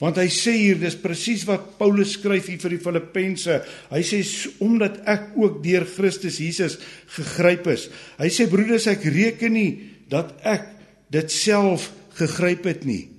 Want 0.00 0.16
hy 0.16 0.26
sê 0.26 0.56
hier 0.56 0.78
dis 0.80 0.96
presies 0.96 1.44
wat 1.46 1.78
Paulus 1.78 2.16
skryf 2.16 2.48
hier 2.48 2.58
vir 2.58 2.70
die 2.70 2.82
Filippense. 2.82 3.62
Hy 3.90 4.02
sê 4.02 4.24
omdat 4.58 4.98
ek 5.06 5.36
ook 5.36 5.62
deur 5.62 5.84
Christus 5.86 6.40
Jesus 6.42 6.78
gegryp 7.06 7.68
is. 7.68 7.88
Hy 8.18 8.26
sê 8.26 8.48
broeders 8.50 8.88
ek 8.88 9.04
reken 9.04 9.52
nie 9.52 9.80
dat 10.08 10.34
ek 10.42 10.66
dit 11.10 11.30
self 11.30 11.92
gegryp 12.18 12.66
het 12.66 12.84
nie 12.84 13.11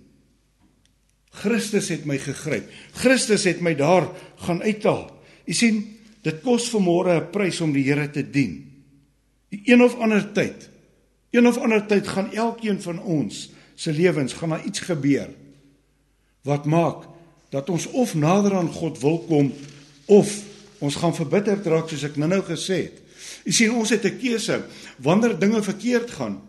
Christus 1.34 1.90
het 1.90 2.06
my 2.06 2.18
gegryp. 2.22 2.70
Christus 2.94 3.48
het 3.50 3.62
my 3.62 3.74
daar 3.76 4.08
gaan 4.46 4.62
uithaal. 4.62 5.10
U 5.46 5.54
sien, 5.54 5.82
dit 6.24 6.42
kos 6.46 6.70
vanmôre 6.72 7.20
'n 7.20 7.32
prys 7.32 7.62
om 7.62 7.74
die 7.74 7.84
Here 7.84 8.10
te 8.10 8.24
dien. 8.30 8.72
Die 9.50 9.62
een 9.66 9.82
of 9.84 9.96
ander 9.96 10.32
tyd, 10.32 10.70
een 11.32 11.48
of 11.48 11.58
ander 11.58 11.86
tyd 11.86 12.08
gaan 12.08 12.32
elkeen 12.34 12.82
van 12.82 13.02
ons 13.02 13.52
se 13.76 13.92
lewens 13.92 14.34
gaan 14.34 14.50
daar 14.50 14.66
iets 14.66 14.80
gebeur 14.80 15.30
wat 16.42 16.66
maak 16.66 17.08
dat 17.50 17.70
ons 17.70 17.88
of 17.88 18.16
nader 18.16 18.54
aan 18.54 18.72
God 18.72 19.00
wil 19.00 19.20
kom 19.20 19.54
of 20.06 20.44
ons 20.80 20.96
gaan 20.96 21.16
verbitterd 21.16 21.66
raak 21.66 21.90
soos 21.90 22.04
ek 22.04 22.18
nou-nou 22.20 22.42
gesê 22.44 22.90
het. 22.90 22.98
U 23.48 23.52
sien, 23.52 23.72
ons 23.72 23.90
het 23.90 24.04
'n 24.06 24.18
keuse. 24.20 24.64
Wanneer 24.98 25.40
dinge 25.40 25.64
verkeerd 25.64 26.12
gaan, 26.12 26.42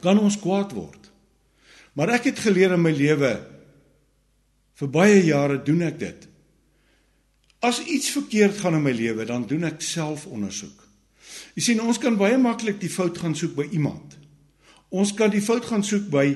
kan 0.00 0.18
ons 0.18 0.38
kwaad 0.38 0.72
word. 0.72 1.10
Maar 1.92 2.08
ek 2.08 2.24
het 2.24 2.38
geleer 2.38 2.72
in 2.72 2.82
my 2.82 2.90
lewe 2.90 3.53
Vir 4.80 4.90
baie 4.90 5.20
jare 5.22 5.60
doen 5.62 5.84
ek 5.86 5.98
dit. 6.00 6.26
As 7.64 7.80
iets 7.80 8.10
verkeerd 8.12 8.58
gaan 8.60 8.76
in 8.76 8.84
my 8.84 8.92
lewe, 8.92 9.24
dan 9.28 9.46
doen 9.48 9.64
ek 9.70 9.80
selfondersoek. 9.84 10.82
Jy 11.54 11.62
sien, 11.68 11.80
ons 11.80 12.00
kan 12.02 12.18
baie 12.18 12.36
maklik 12.40 12.80
die 12.82 12.92
fout 12.92 13.16
gaan 13.22 13.36
soek 13.38 13.54
by 13.56 13.68
iemand. 13.72 14.18
Ons 14.94 15.14
kan 15.16 15.32
die 15.32 15.42
fout 15.42 15.64
gaan 15.66 15.82
soek 15.86 16.10
by 16.12 16.26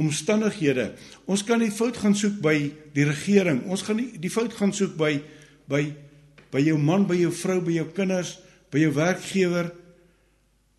omstandighede. 0.00 0.92
Ons 1.30 1.44
kan 1.46 1.60
die 1.62 1.72
fout 1.74 1.98
gaan 2.00 2.16
soek 2.18 2.40
by 2.42 2.56
die 2.94 3.06
regering. 3.06 3.62
Ons 3.70 3.84
gaan 3.86 4.00
die, 4.00 4.08
die 4.22 4.32
fout 4.32 4.54
gaan 4.56 4.74
soek 4.74 4.96
by 4.98 5.16
by 5.70 5.84
by 6.54 6.60
jou 6.62 6.76
man, 6.78 7.02
by 7.08 7.16
jou 7.18 7.32
vrou, 7.34 7.56
by 7.66 7.72
jou 7.74 7.86
kinders, 7.96 8.36
by 8.70 8.78
jou 8.84 8.92
werkgewer. 8.94 9.72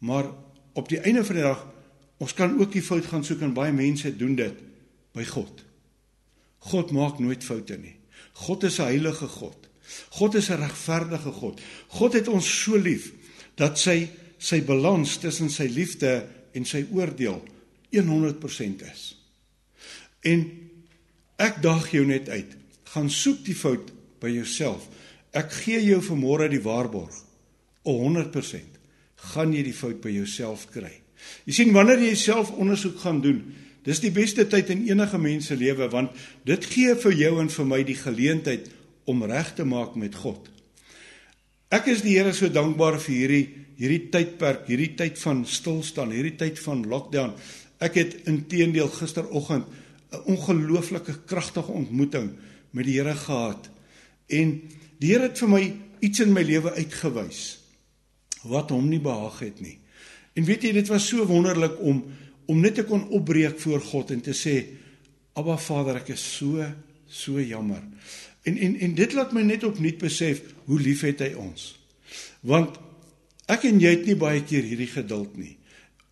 Maar 0.08 0.29
op 0.79 0.88
die 0.88 1.01
einde 1.03 1.23
van 1.27 1.36
die 1.36 1.43
dag, 1.43 1.65
ons 2.23 2.36
kan 2.38 2.53
ook 2.55 2.71
die 2.71 2.84
fout 2.86 3.08
gaan 3.12 3.25
soek 3.27 3.43
en 3.43 3.55
baie 3.55 3.75
mense 3.75 4.12
doen 4.15 4.38
dit 4.39 4.62
by 5.15 5.25
God. 5.27 5.65
God 6.71 6.91
maak 6.95 7.19
nooit 7.19 7.43
foute 7.43 7.78
nie. 7.78 7.95
God 8.45 8.63
is 8.63 8.80
'n 8.80 8.89
heilige 8.89 9.28
God. 9.28 9.58
God 10.10 10.36
is 10.36 10.49
'n 10.49 10.60
regverdige 10.60 11.32
God. 11.32 11.62
God 11.88 12.13
het 12.13 12.28
ons 12.28 12.63
so 12.63 12.78
lief 12.78 13.12
dat 13.56 13.78
sy 13.80 14.10
sy 14.38 14.62
balans 14.62 15.17
tussen 15.17 15.49
sy 15.49 15.67
liefde 15.71 16.28
en 16.54 16.65
sy 16.65 16.86
oordeel 16.91 17.41
100% 17.91 18.82
is. 18.82 19.15
En 20.21 20.45
ek 21.38 21.62
daag 21.62 21.91
jou 21.91 22.06
net 22.06 22.30
uit, 22.30 22.56
gaan 22.84 23.10
soek 23.10 23.43
die 23.45 23.56
fout 23.56 23.91
by 24.19 24.30
jouself. 24.30 24.88
Ek 25.36 25.51
gee 25.51 25.82
jou 25.84 26.01
vanmôre 26.01 26.49
die 26.49 26.62
waarborg. 26.63 27.15
100% 27.86 28.80
gaan 29.34 29.54
jy 29.54 29.63
die 29.63 29.75
fout 29.75 30.01
by 30.01 30.10
jouself 30.10 30.67
kry. 30.73 30.91
Jy 31.45 31.54
sien 31.54 31.73
wanneer 31.73 32.01
jy 32.01 32.15
self 32.19 32.51
ondersoek 32.51 32.99
gaan 33.04 33.21
doen, 33.21 33.41
dis 33.86 34.02
die 34.02 34.13
beste 34.13 34.48
tyd 34.50 34.71
in 34.74 34.88
enige 34.89 35.17
mens 35.21 35.52
se 35.52 35.58
lewe 35.58 35.88
want 35.93 36.12
dit 36.45 36.65
gee 36.65 36.95
vir 37.04 37.13
jou 37.13 37.36
en 37.41 37.52
vir 37.54 37.69
my 37.69 37.84
die 37.86 38.00
geleentheid 38.00 38.71
om 39.06 39.24
reg 39.24 39.54
te 39.56 39.65
maak 39.65 39.95
met 39.95 40.15
God. 40.17 40.50
Ek 41.74 41.88
is 41.91 42.02
die 42.06 42.17
Here 42.17 42.34
so 42.34 42.50
dankbaar 42.50 43.00
vir 43.04 43.15
hierdie 43.15 43.45
hierdie 43.76 44.08
tydperk, 44.08 44.69
hierdie 44.69 44.93
tyd 44.95 45.17
van 45.19 45.41
stilstaan, 45.43 46.13
hierdie 46.15 46.38
tyd 46.39 46.60
van 46.63 46.86
lockdown. 46.88 47.34
Ek 47.84 47.98
het 48.00 48.13
intedeel 48.32 48.88
gisteroggend 48.88 49.65
'n 50.15 50.24
ongelooflike 50.32 51.26
kragtige 51.28 51.71
ontmoeting 51.71 52.32
met 52.71 52.86
die 52.86 52.95
Here 53.00 53.15
gehad. 53.15 53.69
En 54.30 54.62
die 55.00 55.12
Here 55.12 55.28
het 55.28 55.38
vir 55.38 55.50
my 55.50 55.74
iets 56.00 56.19
in 56.19 56.34
my 56.34 56.41
lewe 56.41 56.71
uitgewys 56.71 57.60
wat 58.43 58.69
hom 58.69 58.89
nie 58.89 59.00
behaag 59.00 59.39
het 59.39 59.62
nie. 59.62 59.80
En 60.36 60.45
weet 60.45 60.63
jy, 60.63 60.71
dit 60.71 60.88
was 60.88 61.08
so 61.08 61.26
wonderlik 61.26 61.80
om 61.80 62.04
om 62.47 62.60
net 62.62 62.75
te 62.75 62.86
kon 62.86 63.08
opbreek 63.10 63.60
voor 63.60 63.81
God 63.81 64.12
en 64.12 64.21
te 64.21 64.34
sê, 64.34 64.65
"Abba 65.34 65.58
Vader, 65.58 65.95
ek 65.95 66.10
is 66.10 66.38
so 66.38 66.65
so 67.08 67.41
jammer." 67.41 67.81
En 68.43 68.58
en 68.58 68.75
en 68.79 68.95
dit 68.95 69.13
laat 69.13 69.31
my 69.31 69.41
net 69.41 69.63
opnuut 69.63 69.97
besef 69.97 70.41
hoe 70.65 70.79
lief 70.79 71.01
het 71.01 71.19
hy 71.19 71.34
ons. 71.34 71.79
Want 72.41 72.77
ek 73.47 73.63
en 73.63 73.79
jy 73.79 73.89
het 73.89 74.05
nie 74.05 74.15
baie 74.15 74.43
keer 74.43 74.63
hierdie 74.63 74.91
geduld 74.91 75.38
nie. 75.38 75.58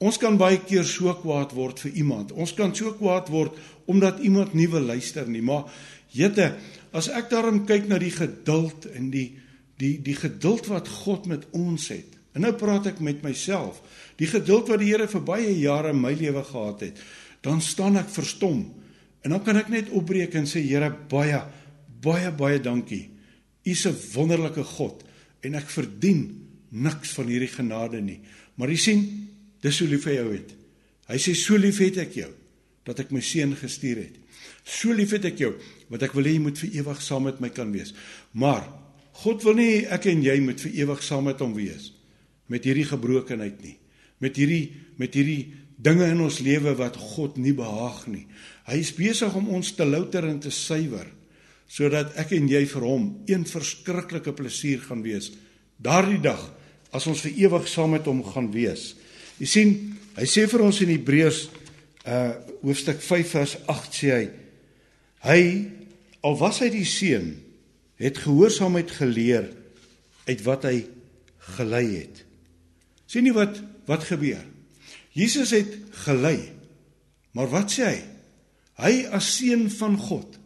Ons 0.03 0.17
kan 0.17 0.37
baie 0.37 0.57
keer 0.57 0.83
so 0.83 1.13
kwaad 1.21 1.53
word 1.55 1.79
vir 1.79 1.91
iemand. 1.91 2.31
Ons 2.31 2.53
kan 2.53 2.73
so 2.75 2.91
kwaad 2.97 3.29
word 3.29 3.55
omdat 3.85 4.19
iemand 4.19 4.53
nie 4.53 4.67
wil 4.67 4.81
luister 4.81 5.27
nie, 5.27 5.41
maar 5.41 5.71
jette, 6.11 6.55
as 6.91 7.09
ek 7.09 7.29
daarom 7.29 7.65
kyk 7.65 7.87
na 7.87 7.99
die 8.01 8.11
geduld 8.11 8.85
en 8.95 9.09
die 9.13 9.29
die 9.81 9.97
die 10.03 10.15
geduld 10.15 10.67
wat 10.71 10.87
God 10.87 11.25
met 11.27 11.47
ons 11.51 11.87
het. 11.91 12.17
En 12.33 12.41
nou 12.41 12.53
praat 12.57 12.89
ek 12.89 13.01
met 13.05 13.21
myself. 13.25 13.81
Die 14.17 14.29
geduld 14.29 14.69
wat 14.71 14.81
die 14.81 14.89
Here 14.91 15.07
vir 15.09 15.25
baie 15.25 15.51
jare 15.53 15.93
in 15.93 16.01
my 16.01 16.13
lewe 16.17 16.43
gehad 16.45 16.81
het, 16.87 17.01
dan 17.45 17.61
staan 17.61 17.99
ek 18.01 18.09
verstom. 18.13 18.65
En 19.23 19.35
dan 19.35 19.43
kan 19.45 19.59
ek 19.61 19.69
net 19.71 19.91
opbreek 19.93 20.33
en 20.39 20.49
sê 20.49 20.63
Here, 20.65 20.89
baie 20.89 21.43
baie 22.03 22.33
baie 22.35 22.59
dankie. 22.59 23.09
U 23.63 23.71
is 23.71 23.85
'n 23.87 23.95
wonderlike 24.13 24.63
God 24.63 25.03
en 25.41 25.55
ek 25.55 25.69
verdien 25.69 26.49
niks 26.69 27.13
van 27.15 27.27
hierdie 27.27 27.53
genade 27.53 28.01
nie. 28.01 28.19
Maar 28.55 28.69
jy 28.69 28.77
sien, 28.77 29.29
dis 29.61 29.79
hoe 29.79 29.87
lief 29.87 30.03
hy 30.03 30.15
jou 30.15 30.33
het. 30.33 30.51
Hy 31.07 31.17
sê 31.17 31.35
so 31.35 31.55
lief 31.55 31.77
het 31.79 31.97
ek 31.97 32.13
jou 32.13 32.31
dat 32.83 32.99
ek 32.99 33.11
my 33.11 33.21
seun 33.21 33.55
gestuur 33.55 33.97
het. 33.97 34.15
So 34.65 34.91
lief 34.91 35.11
het 35.11 35.25
ek 35.25 35.37
jou 35.37 35.53
wat 35.89 36.03
ek 36.03 36.13
wil 36.13 36.23
hê 36.23 36.33
jy 36.33 36.39
moet 36.39 36.57
vir 36.57 36.69
ewig 36.73 37.01
saam 37.01 37.23
met 37.23 37.39
my 37.39 37.49
kan 37.49 37.71
wees. 37.71 37.93
Maar 38.33 38.67
God 39.13 39.43
wil 39.43 39.53
nie 39.53 39.85
ek 39.85 40.05
en 40.05 40.23
jy 40.23 40.39
moet 40.39 40.59
vir 40.59 40.71
ewig 40.71 41.03
saam 41.03 41.23
met 41.23 41.39
hom 41.39 41.53
wees 41.53 41.91
nie 41.91 42.02
met 42.51 42.65
hierdie 42.65 42.87
gebrokenheid 42.87 43.61
nie. 43.63 43.77
Met 44.23 44.39
hierdie 44.39 44.71
met 44.99 45.15
hierdie 45.15 45.53
dinge 45.83 46.05
in 46.11 46.21
ons 46.23 46.39
lewe 46.43 46.75
wat 46.79 46.97
God 46.99 47.37
nie 47.41 47.53
behaag 47.57 48.05
nie. 48.11 48.25
Hy 48.69 48.77
is 48.79 48.93
besig 48.95 49.33
om 49.35 49.49
ons 49.55 49.73
te 49.75 49.85
louter 49.87 50.27
en 50.29 50.39
te 50.43 50.53
suiwer 50.53 51.09
sodat 51.73 52.11
ek 52.21 52.35
en 52.35 52.45
jy 52.51 52.59
vir 52.69 52.83
hom 52.85 53.05
een 53.25 53.47
verskriklike 53.49 54.35
plesier 54.37 54.83
gaan 54.83 55.01
wees 55.01 55.31
daardie 55.81 56.21
dag 56.21 56.41
as 56.93 57.07
ons 57.09 57.23
vir 57.25 57.39
ewig 57.47 57.65
saam 57.71 57.95
met 57.95 58.05
hom 58.05 58.21
gaan 58.27 58.51
wees. 58.53 58.93
Jy 59.41 59.47
sien, 59.49 59.71
hy 60.13 60.27
sê 60.29 60.45
vir 60.51 60.61
ons 60.67 60.81
in 60.85 60.93
Hebreërs 60.93 61.47
uh 62.03 62.33
hoofstuk 62.63 63.01
5 63.03 63.31
vers 63.35 63.53
8 63.71 63.95
sê 63.95 64.09
hy 64.13 64.25
hy 65.23 65.39
al 66.23 66.35
was 66.39 66.61
hy 66.63 66.69
die 66.71 66.87
seun 66.87 67.33
het 67.99 68.21
gehoorsaamheid 68.23 68.91
geleer 68.91 69.49
uit 70.27 70.43
wat 70.45 70.67
hy 70.67 70.77
gelei 71.57 71.83
het. 71.97 72.21
Sien 73.13 73.27
nie 73.27 73.35
wat 73.35 73.59
wat 73.85 74.07
gebeur. 74.07 74.41
Jesus 75.13 75.51
het 75.53 75.69
gelei. 76.05 76.39
Maar 77.37 77.49
wat 77.51 77.73
sê 77.75 77.85
hy? 77.85 77.99
Hy 78.81 78.93
as 79.13 79.27
seun 79.35 79.67
van 79.69 79.99
God 80.01 80.39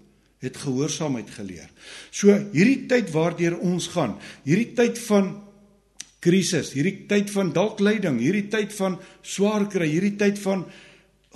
het 0.43 0.57
gehoorsaamheid 0.59 1.29
geleer. 1.33 1.69
So 2.11 2.33
hierdie 2.53 2.85
tyd 2.89 3.13
waardeur 3.13 3.55
ons 3.63 3.87
gaan, 3.93 4.17
hierdie 4.45 4.73
tyd 4.77 4.99
van 5.07 5.31
krisis, 6.23 6.73
hierdie 6.75 7.07
tyd 7.09 7.31
van 7.33 7.53
dalk 7.55 7.79
lyding, 7.81 8.19
hierdie 8.21 8.49
tyd 8.51 8.75
van 8.75 8.97
swaar 9.25 9.67
kry, 9.71 9.87
hierdie 9.89 10.17
tyd 10.19 10.41
van 10.43 10.65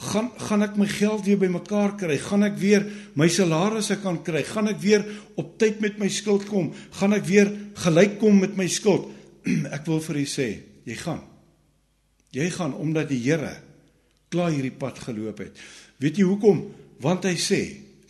gaan 0.02 0.32
gaan 0.42 0.66
ek 0.66 0.78
my 0.82 0.88
geld 0.90 1.26
weer 1.28 1.38
bymekaar 1.42 1.96
kry, 2.00 2.18
gaan 2.18 2.44
ek 2.48 2.58
weer 2.58 2.86
my 3.16 3.28
salarisse 3.30 4.00
kan 4.02 4.20
kry, 4.26 4.42
gaan 4.48 4.72
ek 4.72 4.82
weer 4.82 5.06
op 5.40 5.56
tyd 5.62 5.82
met 5.82 6.00
my 6.02 6.10
skuld 6.10 6.48
kom, 6.50 6.72
gaan 6.98 7.14
ek 7.18 7.28
weer 7.30 7.52
gelyk 7.86 8.18
kom 8.22 8.42
met 8.42 8.58
my 8.58 8.68
skuld. 8.70 9.08
ek 9.78 9.86
wil 9.90 10.02
vir 10.02 10.22
u 10.22 10.26
sê, 10.30 10.50
Jy 10.86 10.96
gaan. 10.96 11.22
Jy 12.32 12.48
gaan 12.50 12.74
omdat 12.74 13.10
die 13.12 13.20
Here 13.20 13.58
klaar 14.32 14.54
hierdie 14.54 14.72
pad 14.72 15.00
geloop 15.04 15.42
het. 15.44 15.58
Weet 16.00 16.22
jy 16.22 16.26
hoekom? 16.26 16.64
Want 17.04 17.28
hy 17.28 17.36
sê, 17.36 17.60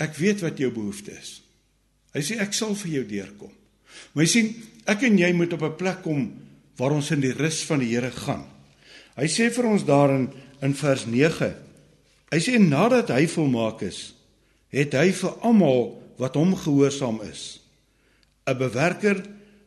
ek 0.01 0.13
weet 0.19 0.43
wat 0.45 0.59
jou 0.61 0.69
behoefte 0.73 1.15
is. 1.15 1.39
Hy 2.13 2.21
sê 2.25 2.37
ek 2.43 2.53
sal 2.53 2.75
vir 2.83 2.91
jou 2.99 3.03
deurkom. 3.09 3.51
Maar 4.13 4.25
jy 4.25 4.29
sien, 4.29 4.51
ek 4.89 5.07
en 5.07 5.17
jy 5.17 5.31
moet 5.33 5.53
op 5.57 5.63
'n 5.63 5.77
plek 5.79 6.01
kom 6.03 6.21
waar 6.77 6.91
ons 6.91 7.11
in 7.11 7.21
die 7.21 7.33
rus 7.33 7.63
van 7.65 7.79
die 7.79 7.91
Here 7.93 8.11
gaan. 8.11 8.45
Hy 9.15 9.27
sê 9.27 9.49
vir 9.51 9.65
ons 9.65 9.85
daarin 9.85 10.29
in 10.61 10.73
vers 10.73 11.05
9. 11.05 11.53
Hy 12.31 12.39
sê 12.39 12.59
nadat 12.59 13.09
hy 13.09 13.27
volmaak 13.27 13.81
is, 13.81 14.13
het 14.69 14.93
hy 14.93 15.11
vir 15.11 15.33
almal 15.41 16.01
wat 16.17 16.35
hom 16.35 16.55
gehoorsaam 16.55 17.21
is, 17.21 17.59
'n 18.47 18.57
bewerker 18.57 19.23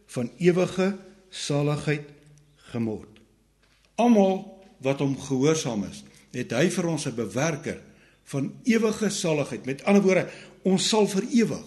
van 0.06 0.30
ewige 0.38 0.96
saligheid 1.30 2.13
gemord. 2.74 3.20
Almal 4.00 4.42
wat 4.84 5.02
hom 5.02 5.14
gehoorsaam 5.18 5.86
is, 5.88 6.02
het 6.34 6.52
hy 6.52 6.68
vir 6.70 6.88
ons 6.90 7.06
'n 7.06 7.14
bewerker 7.14 7.80
van 8.32 8.52
ewige 8.64 9.10
saligheid. 9.10 9.66
Met 9.66 9.84
ander 9.84 10.02
woorde, 10.02 10.28
ons 10.62 10.88
sal 10.88 11.06
vir 11.06 11.24
ewig 11.30 11.66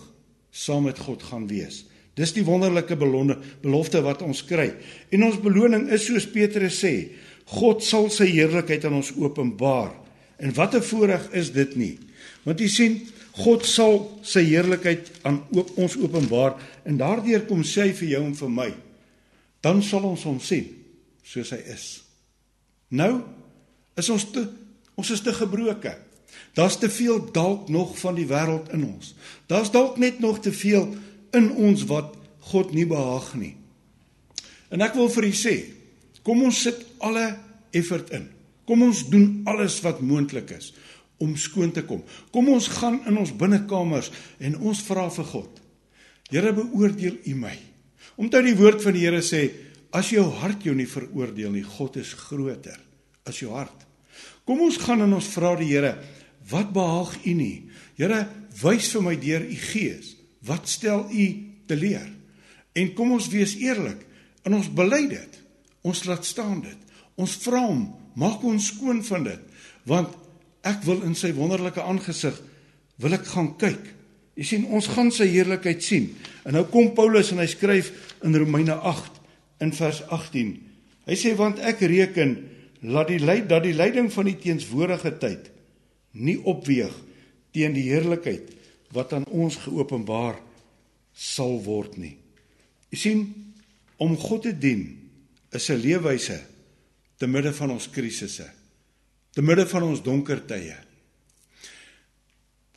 saam 0.52 0.84
met 0.84 1.00
God 1.00 1.24
gaan 1.24 1.48
wees. 1.48 1.86
Dis 2.15 2.34
die 2.34 2.43
wonderlike 2.43 2.96
belonde, 2.96 3.38
belofte 3.62 4.02
wat 4.02 4.22
ons 4.22 4.43
kry. 4.46 4.74
En 5.10 5.24
ons 5.24 5.41
beloning 5.41 5.89
is 5.89 6.06
soos 6.06 6.26
Petrus 6.26 6.80
sê, 6.84 7.12
God 7.46 7.84
sal 7.84 8.10
sy 8.10 8.26
heerlikheid 8.26 8.86
aan 8.86 8.98
ons 8.98 9.13
openbaar. 9.15 9.93
En 10.38 10.54
wat 10.54 10.76
'n 10.76 10.82
voorreg 10.82 11.30
is 11.32 11.52
dit 11.52 11.76
nie? 11.76 11.98
Want 12.43 12.60
jy 12.60 12.67
sien, 12.67 13.02
God 13.32 13.65
sal 13.65 14.20
sy 14.22 14.43
heerlikheid 14.43 15.12
aan 15.22 15.43
ons 15.76 15.98
openbaar 15.98 16.58
en 16.84 16.98
daardeur 16.98 17.46
kom 17.46 17.63
sê 17.63 17.82
hy 17.82 17.93
vir 17.93 18.10
jou 18.10 18.24
en 18.26 18.36
vir 18.36 18.50
my, 18.50 18.74
dan 19.62 19.84
sal 19.84 20.04
ons 20.04 20.24
hom 20.24 20.39
sien 20.39 20.65
soos 21.28 21.52
hy 21.56 21.60
is. 21.74 21.88
Nou 22.96 23.20
is 23.98 24.10
ons 24.13 24.28
te 24.32 24.46
ons 24.98 25.10
is 25.13 25.22
te 25.22 25.34
gebroke. 25.36 25.92
Daar's 26.58 26.80
te 26.82 26.90
veel 26.90 27.20
dalk 27.34 27.68
nog 27.70 27.94
van 28.00 28.16
die 28.18 28.26
wêreld 28.26 28.72
in 28.74 28.86
ons. 28.88 29.13
Daar's 29.46 29.70
dalk 29.72 30.00
net 30.02 30.20
nog 30.20 30.40
te 30.42 30.52
veel 30.52 30.90
in 31.38 31.52
ons 31.52 31.84
wat 31.90 32.16
God 32.50 32.74
nie 32.74 32.88
behaag 32.90 33.36
nie. 33.38 33.54
En 34.74 34.82
ek 34.82 34.98
wil 34.98 35.12
vir 35.13 35.28
u 35.30 35.34
sê, 35.38 35.54
kom 36.26 36.42
ons 36.48 36.63
sit 36.66 36.82
alle 37.06 37.30
effort 37.78 38.10
in. 38.16 38.26
Kom 38.68 38.82
ons 38.84 39.04
doen 39.12 39.44
alles 39.48 39.78
wat 39.86 40.02
moontlik 40.02 40.52
is 40.58 40.74
om 41.24 41.38
skoon 41.40 41.72
te 41.74 41.82
kom. 41.86 42.04
Kom 42.34 42.50
ons 42.54 42.68
gaan 42.78 43.00
in 43.10 43.18
ons 43.18 43.32
binnekamers 43.34 44.12
en 44.44 44.58
ons 44.58 44.82
vra 44.90 45.08
vir 45.13 45.30
God. 45.32 45.62
Here 46.30 46.52
beoordeel 46.54 47.22
U 47.26 47.38
my. 47.40 47.56
Omdat 48.18 48.46
die 48.50 48.58
woord 48.58 48.84
van 48.84 48.98
die 48.98 49.06
Here 49.06 49.24
sê, 49.26 49.48
As 49.95 50.12
jou 50.12 50.26
hart 50.41 50.65
jou 50.67 50.76
nie 50.76 50.88
veroordeel 50.89 51.54
nie, 51.54 51.63
God 51.63 51.97
is 52.02 52.13
groter 52.28 52.80
as 53.28 53.41
jou 53.41 53.52
hart. 53.52 53.86
Kom 54.47 54.62
ons 54.63 54.80
gaan 54.80 55.04
en 55.04 55.17
ons 55.17 55.30
vra 55.34 55.54
die 55.60 55.69
Here, 55.69 55.97
wat 56.47 56.71
behaag 56.76 57.17
U 57.28 57.34
nie? 57.36 57.67
Here, 58.00 58.23
wys 58.62 58.91
vir 58.95 59.04
my 59.04 59.15
deur 59.19 59.43
U 59.43 59.58
Gees, 59.67 60.13
wat 60.47 60.69
stel 60.71 61.06
U 61.12 61.26
te 61.67 61.76
leer? 61.76 62.08
En 62.78 62.93
kom 62.95 63.12
ons 63.17 63.28
wees 63.34 63.58
eerlik 63.60 64.06
en 64.47 64.56
ons 64.56 64.69
bely 64.71 65.04
dit. 65.12 65.41
Ons 65.88 66.06
laat 66.08 66.26
staan 66.28 66.62
dit. 66.63 66.95
Ons 67.19 67.36
vra 67.43 67.63
hom, 67.65 67.88
maak 68.19 68.43
ons 68.47 68.71
skoon 68.71 69.02
van 69.08 69.26
dit, 69.28 69.43
want 69.89 70.13
ek 70.67 70.84
wil 70.86 71.04
in 71.08 71.15
sy 71.17 71.32
wonderlike 71.36 71.84
aangesig 71.84 72.36
wil 73.02 73.15
ek 73.15 73.28
gaan 73.30 73.54
kyk. 73.60 73.84
Jy 74.38 74.45
sien, 74.45 74.65
ons 74.73 74.88
gaan 74.93 75.10
sy 75.13 75.26
heerlikheid 75.32 75.82
sien. 75.84 76.12
En 76.45 76.54
nou 76.58 76.63
kom 76.69 76.91
Paulus 76.95 77.32
en 77.34 77.41
hy 77.41 77.47
skryf 77.50 77.89
in 78.26 78.38
Romeine 78.38 78.78
8 78.78 79.16
in 79.63 79.74
vers 79.74 80.02
18. 80.10 80.54
Hy 81.08 81.15
sê 81.15 81.34
want 81.36 81.60
ek 81.60 81.82
reken 81.88 82.36
laat 82.82 83.10
die 83.10 83.22
lyd 83.24 83.48
dat 83.50 83.63
die 83.63 83.76
lyding 83.76 84.12
van 84.13 84.28
die 84.30 84.38
teenswoordige 84.38 85.13
tyd 85.22 85.50
nie 86.17 86.38
opweeg 86.46 86.93
teen 87.56 87.74
die 87.74 87.88
heerlikheid 87.89 88.54
wat 88.96 89.13
aan 89.13 89.26
ons 89.34 89.58
geopenbaar 89.65 90.38
sal 91.17 91.58
word 91.65 91.98
nie. 91.98 92.15
Jy 92.93 92.98
sien, 93.02 93.24
om 93.98 94.13
God 94.17 94.46
te 94.46 94.54
dien 94.54 94.86
is 95.52 95.70
'n 95.70 95.82
leefwyse 95.82 96.38
te 97.17 97.28
midde 97.28 97.54
van 97.54 97.72
ons 97.72 97.89
krisisse, 97.89 98.46
te 99.34 99.41
midde 99.41 99.65
van 99.67 99.84
ons 99.84 100.04
donker 100.04 100.46
tye. 100.46 100.76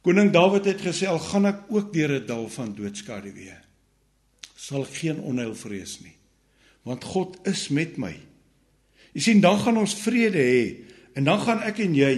Koning 0.00 0.32
Dawid 0.32 0.64
het 0.64 0.80
gesê 0.80 1.06
al 1.06 1.18
gaan 1.18 1.46
ek 1.46 1.68
ook 1.68 1.92
deur 1.92 2.20
'n 2.20 2.26
dal 2.26 2.48
van 2.48 2.74
doodskaduwee, 2.74 3.56
sal 4.56 4.84
geen 4.84 5.20
onheil 5.20 5.54
vrees 5.54 6.00
nie, 6.00 6.16
want 6.88 7.04
God 7.04 7.36
is 7.48 7.68
met 7.74 7.98
my. 8.00 8.12
Jy 9.12 9.22
sien, 9.24 9.42
dan 9.42 9.58
gaan 9.60 9.80
ons 9.80 9.96
vrede 10.00 10.40
hê 10.40 10.64
en 11.18 11.26
dan 11.26 11.40
gaan 11.42 11.64
ek 11.66 11.82
en 11.84 11.94
jy 11.98 12.12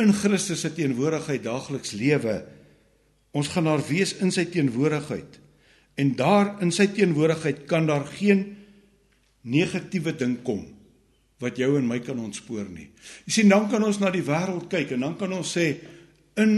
in 0.00 0.12
Christus 0.16 0.62
se 0.64 0.70
teenwoordigheid 0.72 1.42
daagliks 1.44 1.92
lewe. 1.98 2.38
Ons 3.36 3.50
gaan 3.52 3.68
daar 3.68 3.82
wees 3.84 4.14
in 4.24 4.32
sy 4.32 4.46
teenwoordigheid. 4.48 5.40
En 6.00 6.14
daar 6.16 6.54
in 6.64 6.72
sy 6.72 6.86
teenwoordigheid 6.94 7.66
kan 7.68 7.88
daar 7.90 8.06
geen 8.08 8.46
negatiewe 9.42 10.14
ding 10.16 10.38
kom 10.46 10.62
wat 11.42 11.58
jou 11.58 11.72
en 11.74 11.88
my 11.90 11.98
kan 11.98 12.20
ontspoor 12.22 12.68
nie. 12.70 12.86
Jy 13.26 13.32
sien, 13.34 13.48
dan 13.50 13.66
kan 13.70 13.82
ons 13.82 13.98
na 13.98 14.12
die 14.14 14.22
wêreld 14.22 14.68
kyk 14.70 14.94
en 14.94 15.08
dan 15.08 15.16
kan 15.18 15.32
ons 15.34 15.54
sê 15.56 15.72
in 16.38 16.52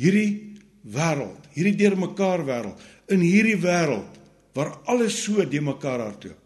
hierdie 0.00 0.56
wêreld, 0.88 1.50
hierdie 1.52 1.76
deurmekaar 1.76 2.46
wêreld, 2.48 2.80
in 3.12 3.20
hierdie 3.20 3.58
wêreld 3.60 4.11
waar 4.52 4.76
alles 4.90 5.22
so 5.22 5.44
de 5.48 5.60
mekaar 5.60 6.00
hardloop. 6.00 6.38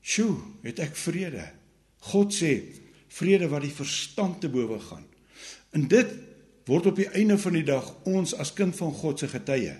Sjoe, 0.00 0.36
het 0.62 0.78
ek 0.80 0.96
vrede. 0.96 1.44
God 2.12 2.32
sê 2.32 2.52
vrede 3.18 3.48
wat 3.50 3.64
die 3.66 3.74
verstand 3.74 4.40
te 4.40 4.48
bowe 4.52 4.78
gaan. 4.80 5.04
En 5.74 5.88
dit 5.90 6.14
word 6.68 6.86
op 6.92 7.00
die 7.00 7.08
einde 7.16 7.38
van 7.40 7.56
die 7.56 7.66
dag 7.66 7.88
ons 8.08 8.34
as 8.36 8.54
kind 8.56 8.76
van 8.76 8.92
God 8.94 9.20
se 9.20 9.28
getuie. 9.28 9.74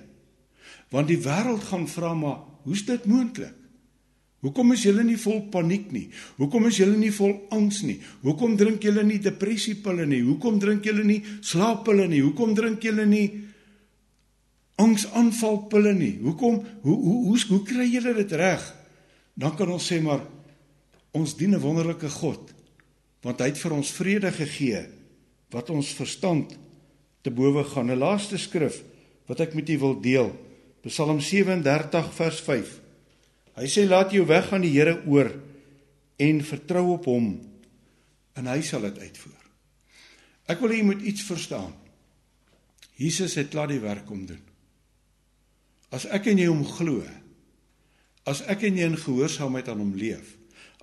Want 0.92 1.08
die 1.08 1.20
wêreld 1.20 1.64
gaan 1.68 1.86
vra 1.88 2.14
maar, 2.16 2.42
hoe's 2.64 2.84
dit 2.88 3.04
moontlik? 3.08 3.54
Hoekom 4.38 4.70
is 4.70 4.84
julle 4.86 5.02
nie 5.02 5.16
vol 5.18 5.40
paniek 5.50 5.88
nie? 5.90 6.04
Hoekom 6.38 6.68
is 6.68 6.76
julle 6.78 6.94
nie 6.94 7.10
vol 7.10 7.32
angs 7.54 7.80
nie? 7.82 7.96
Hoekom 8.22 8.54
drink 8.60 8.84
julle 8.86 9.02
nie 9.02 9.18
depressiepille 9.22 10.06
nie? 10.06 10.20
Hoekom 10.22 10.60
drink 10.62 10.86
julle 10.86 11.02
nie 11.06 11.18
slaappille 11.42 12.06
nie? 12.06 12.20
Hoekom 12.22 12.54
drink 12.54 12.86
julle 12.86 13.06
nie 13.08 13.24
angsaanvalpille 14.78 15.92
nie? 15.94 16.14
Hoekom 16.22 16.60
hoe 16.82 16.96
hoe 16.96 17.16
hoe, 17.28 17.38
hoe 17.48 17.62
kry 17.66 17.86
julle 17.90 18.14
dit 18.14 18.32
reg? 18.38 18.62
Dan 19.38 19.56
kan 19.58 19.70
ons 19.74 19.86
sê 19.86 20.00
maar 20.02 20.22
ons 21.12 21.36
dien 21.36 21.54
'n 21.54 21.60
wonderlike 21.60 22.08
God 22.08 22.54
want 23.22 23.40
hy 23.40 23.50
het 23.50 23.58
vir 23.58 23.72
ons 23.74 23.90
vrede 23.90 24.30
gegee 24.32 24.86
wat 25.50 25.70
ons 25.70 25.90
verstand 25.98 26.54
te 27.22 27.30
bowe 27.30 27.64
gaan. 27.64 27.90
'n 27.90 27.98
Laaste 27.98 28.38
skrif 28.38 28.82
wat 29.26 29.40
ek 29.40 29.54
met 29.54 29.68
u 29.68 29.78
wil 29.78 30.00
deel. 30.00 30.30
Psalm 30.86 31.20
37 31.20 32.14
vers 32.14 32.40
5. 32.40 32.80
Hy 33.58 33.66
sê 33.66 33.88
laat 33.88 34.12
jou 34.12 34.24
weg 34.26 34.52
aan 34.52 34.62
die 34.62 34.72
Here 34.72 35.02
oor 35.06 35.34
en 36.16 36.44
vertrou 36.44 36.94
op 36.94 37.04
hom 37.04 37.40
en 38.34 38.46
hy 38.46 38.62
sal 38.62 38.80
dit 38.86 38.98
uitvoer. 38.98 39.42
Ek 40.48 40.60
wil 40.60 40.70
hê 40.70 40.78
jy 40.80 40.84
moet 40.84 41.02
iets 41.02 41.22
verstaan. 41.26 41.74
Jesus 42.96 43.34
het 43.34 43.50
klaar 43.50 43.68
die 43.68 43.82
werk 43.82 44.10
om 44.10 44.24
doen. 44.26 44.47
As 45.94 46.04
ek 46.12 46.28
en 46.32 46.40
jy 46.40 46.48
hom 46.50 46.64
glo, 46.68 47.02
as 48.28 48.42
ek 48.50 48.66
en 48.68 48.76
jy 48.76 48.88
in 48.90 48.98
gehoorsaamheid 49.00 49.70
aan 49.72 49.80
hom 49.80 49.94
leef, 49.96 50.34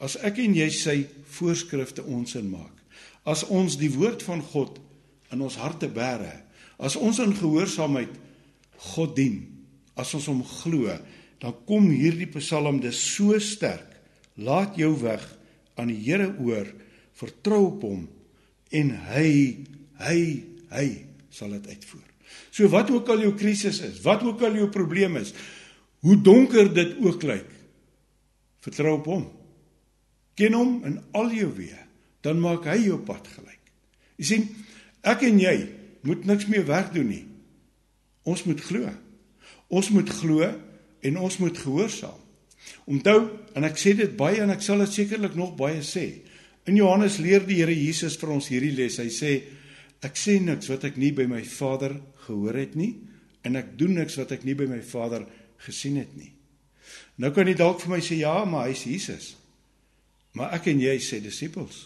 as 0.02 0.18
ek 0.26 0.40
en 0.44 0.56
jy 0.58 0.68
sy 0.74 0.96
voorskrifte 1.38 2.04
ons 2.10 2.36
in 2.40 2.50
maak, 2.52 2.74
as 3.26 3.46
ons 3.54 3.78
die 3.82 3.92
woord 3.94 4.26
van 4.26 4.42
God 4.54 4.80
in 5.34 5.44
ons 5.46 5.58
harte 5.62 5.90
bære, 5.92 6.34
as 6.82 6.98
ons 6.98 7.22
in 7.24 7.36
gehoorsaamheid 7.38 8.18
God 8.96 9.14
dien, 9.18 9.40
as 9.96 10.12
ons 10.18 10.28
hom 10.32 10.42
glo, 10.44 10.92
dan 11.42 11.56
kom 11.68 11.88
hierdie 11.92 12.30
Psalm 12.38 12.82
dis 12.84 12.98
so 12.98 13.38
sterk. 13.40 13.94
Laat 14.36 14.76
jou 14.80 14.92
weg 15.00 15.24
aan 15.80 15.92
die 15.92 16.02
Here 16.02 16.28
oor, 16.44 16.68
vertrou 17.16 17.62
op 17.70 17.86
hom 17.88 18.04
en 18.76 18.92
hy 19.14 19.30
hy 20.02 20.20
hy 20.74 20.88
sal 21.32 21.56
dit 21.56 21.72
uitvoer. 21.72 22.15
So 22.52 22.70
wat 22.72 22.92
ook 22.94 23.10
al 23.12 23.26
jou 23.26 23.34
krisis 23.38 23.82
is, 23.84 24.02
wat 24.06 24.24
ook 24.24 24.44
al 24.48 24.56
jou 24.60 24.70
probleem 24.72 25.18
is, 25.20 25.34
hoe 26.06 26.18
donker 26.22 26.70
dit 26.74 26.96
ook 27.04 27.24
lyk, 27.26 27.50
vertrou 28.66 28.98
op 29.00 29.10
hom. 29.10 29.26
Ken 30.36 30.56
hom 30.58 30.78
in 30.88 31.00
al 31.16 31.32
jou 31.36 31.50
weë, 31.56 31.82
dan 32.26 32.42
maak 32.42 32.68
hy 32.70 32.80
jou 32.88 33.00
pad 33.06 33.28
gelyk. 33.36 33.72
Jy 34.20 34.28
sien, 34.30 34.46
ek 35.06 35.26
en 35.28 35.40
jy 35.42 35.56
moet 36.06 36.26
niks 36.28 36.48
meer 36.52 36.66
werk 36.68 36.94
doen 36.96 37.10
nie. 37.10 37.24
Ons 38.26 38.46
moet 38.48 38.62
glo. 38.62 38.90
Ons 39.70 39.92
moet 39.94 40.10
glo 40.22 40.48
en 41.06 41.20
ons 41.22 41.38
moet 41.42 41.58
gehoorsaam. 41.58 42.22
Onthou, 42.90 43.20
en 43.58 43.66
ek 43.68 43.78
sê 43.82 43.94
dit 43.98 44.16
baie 44.18 44.42
en 44.42 44.54
ek 44.54 44.64
sal 44.66 44.82
dit 44.82 44.94
sekerlik 44.94 45.36
nog 45.38 45.54
baie 45.58 45.84
sê. 45.86 46.08
In 46.66 46.78
Johannes 46.80 47.20
leer 47.22 47.46
die 47.46 47.60
Here 47.62 47.74
Jesus 47.74 48.18
vir 48.22 48.34
ons 48.34 48.50
hierdie 48.50 48.74
les. 48.74 48.98
Hy 49.02 49.10
sê 49.14 49.32
ek 50.06 50.18
sê 50.18 50.40
niks 50.42 50.70
wat 50.72 50.88
ek 50.90 50.98
nie 51.02 51.12
by 51.16 51.28
my 51.30 51.44
Vader 51.46 51.96
gehoor 52.26 52.58
het 52.60 52.76
nie 52.78 52.94
en 53.46 53.60
ek 53.60 53.76
doen 53.80 53.94
niks 54.00 54.18
wat 54.20 54.34
ek 54.36 54.46
nie 54.46 54.58
by 54.58 54.68
my 54.70 54.82
Vader 54.86 55.26
gesien 55.66 56.00
het 56.02 56.14
nie. 56.18 56.32
Nou 57.22 57.32
kan 57.34 57.48
jy 57.48 57.56
dalk 57.58 57.82
vir 57.84 57.96
my 57.96 58.02
sê 58.04 58.20
ja, 58.20 58.36
maar 58.46 58.70
hy's 58.70 58.86
Jesus. 58.90 59.34
Maar 60.36 60.58
ek 60.58 60.70
en 60.74 60.82
jy 60.84 60.96
sê 61.04 61.22
disippels. 61.24 61.86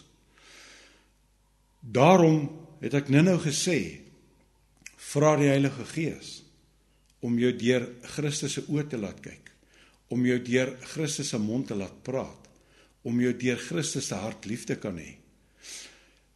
Daarom 1.80 2.48
het 2.80 2.96
ek 2.96 3.10
nou-nou 3.12 3.38
gesê 3.44 3.78
vra 5.10 5.34
die 5.40 5.50
Heilige 5.50 5.86
Gees 5.94 6.40
om 7.24 7.36
jou 7.40 7.50
deur 7.56 7.86
Christus 8.14 8.56
se 8.56 8.64
oë 8.68 8.86
te 8.90 9.00
laat 9.00 9.20
kyk, 9.22 9.50
om 10.12 10.24
jou 10.24 10.38
deur 10.44 10.72
Christus 10.94 11.32
se 11.32 11.40
mond 11.40 11.68
te 11.68 11.76
laat 11.76 11.98
praat, 12.04 12.48
om 13.04 13.20
jou 13.20 13.32
deur 13.36 13.60
Christus 13.60 14.08
se 14.08 14.16
hart 14.16 14.48
lief 14.48 14.66
te 14.68 14.76
kan 14.80 14.96
hê. 15.00 15.12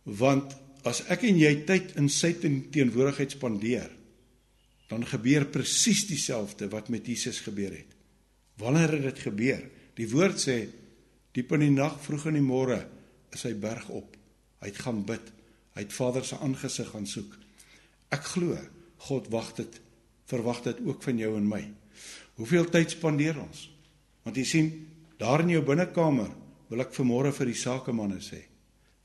Want 0.04 0.52
as 0.84 1.00
ek 1.12 1.24
en 1.28 1.40
jy 1.40 1.54
tyd 1.68 1.94
in 2.00 2.10
sy 2.12 2.34
teenwoordigheid 2.36 3.36
spandeer, 3.36 3.88
dan 4.88 5.06
gebeur 5.06 5.46
presies 5.48 6.04
dieselfde 6.06 6.68
wat 6.72 6.90
met 6.92 7.06
Jesus 7.06 7.40
gebeur 7.40 7.72
het. 7.72 7.94
Wanneer 8.60 8.96
het 8.98 9.02
dit 9.02 9.22
gebeur? 9.26 9.62
Die 9.96 10.08
woord 10.10 10.40
sê 10.40 10.58
diep 11.34 11.52
in 11.56 11.64
die 11.64 11.74
nag, 11.74 11.96
vroeg 12.02 12.28
in 12.30 12.38
die 12.38 12.44
môre 12.44 12.84
is 13.34 13.42
hy 13.46 13.54
berg 13.58 13.88
op. 13.90 14.16
Hy 14.60 14.70
het 14.70 14.82
gaan 14.84 15.02
bid. 15.06 15.32
Hy 15.74 15.82
het 15.82 15.96
Vader 15.96 16.24
se 16.24 16.38
aangesig 16.38 16.90
gaan 16.92 17.08
soek. 17.10 17.32
Ek 18.14 18.22
glo 18.36 18.58
God 19.08 19.28
wag 19.32 19.50
dit 19.58 19.80
verwag 20.30 20.62
dit 20.64 20.78
ook 20.86 21.02
van 21.04 21.18
jou 21.20 21.34
en 21.36 21.48
my. 21.48 21.60
Hoeveel 22.40 22.64
tyd 22.72 22.94
spandeer 22.94 23.36
ons? 23.42 23.66
Want 24.24 24.38
jy 24.40 24.44
sien, 24.48 24.70
daar 25.20 25.44
in 25.44 25.52
jou 25.52 25.60
binnekamer 25.66 26.30
wil 26.70 26.80
ek 26.80 26.94
vanmôre 26.96 27.32
vir 27.36 27.50
die 27.50 27.58
sakemanne 27.60 28.22
sê. 28.24 28.40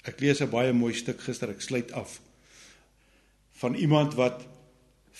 Ek 0.07 0.21
lees 0.23 0.41
'n 0.41 0.49
baie 0.49 0.73
mooi 0.73 0.93
stuk 0.93 1.19
gister, 1.19 1.49
ek 1.49 1.61
sluit 1.61 1.91
af 1.91 2.21
van 3.59 3.75
iemand 3.75 4.15
wat 4.15 4.47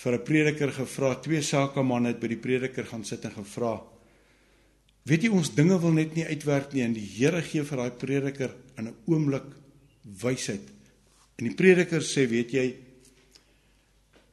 vir 0.00 0.14
'n 0.14 0.24
prediker 0.24 0.72
gevra, 0.72 1.14
twee 1.20 1.42
sakemanne 1.42 2.08
het 2.08 2.20
by 2.20 2.28
die 2.28 2.40
prediker 2.40 2.84
gaan 2.84 3.04
sit 3.04 3.24
en 3.24 3.32
gevra: 3.32 3.80
"Weet 5.04 5.22
jy 5.22 5.28
ons 5.30 5.54
dinge 5.54 5.78
wil 5.80 5.92
net 5.92 6.14
nie 6.14 6.24
uitwerk 6.24 6.72
nie 6.72 6.82
en 6.82 6.92
die 6.92 7.06
Here 7.18 7.42
gee 7.42 7.62
vir 7.62 7.76
daai 7.76 7.90
prediker 7.90 8.50
in 8.78 8.88
'n 8.88 8.94
oomblik 9.06 9.44
wysheid." 10.04 10.68
En 11.38 11.44
die 11.44 11.54
prediker 11.54 12.00
sê, 12.00 12.28
"Weet 12.28 12.50
jy, 12.52 12.74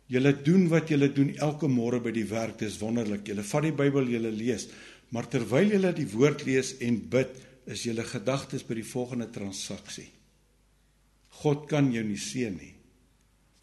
Julle 0.08 0.32
doen 0.39 0.69
wat 0.71 0.88
julle 0.88 1.10
doen 1.12 1.34
elke 1.36 1.67
môre 1.67 1.99
by 1.99 2.13
die 2.15 2.27
werk, 2.30 2.60
dis 2.62 2.80
wonderlik. 2.80 3.27
Julle 3.27 3.43
vat 3.43 3.65
die 3.65 3.73
Bybel, 3.75 4.08
julle 4.08 4.32
lees, 4.32 4.69
maar 5.12 5.27
terwyl 5.27 5.73
julle 5.73 5.91
die 5.93 6.08
woord 6.08 6.45
lees 6.47 6.77
en 6.80 7.01
bid, 7.12 7.34
is 7.67 7.84
julle 7.84 8.06
gedagtes 8.08 8.63
by 8.63 8.77
die 8.80 8.88
volgende 8.88 9.27
transaksie. 9.36 10.08
God 11.43 11.67
kan 11.67 11.91
jou 11.91 12.06
nie 12.08 12.19
seën 12.19 12.56
nie. 12.56 12.77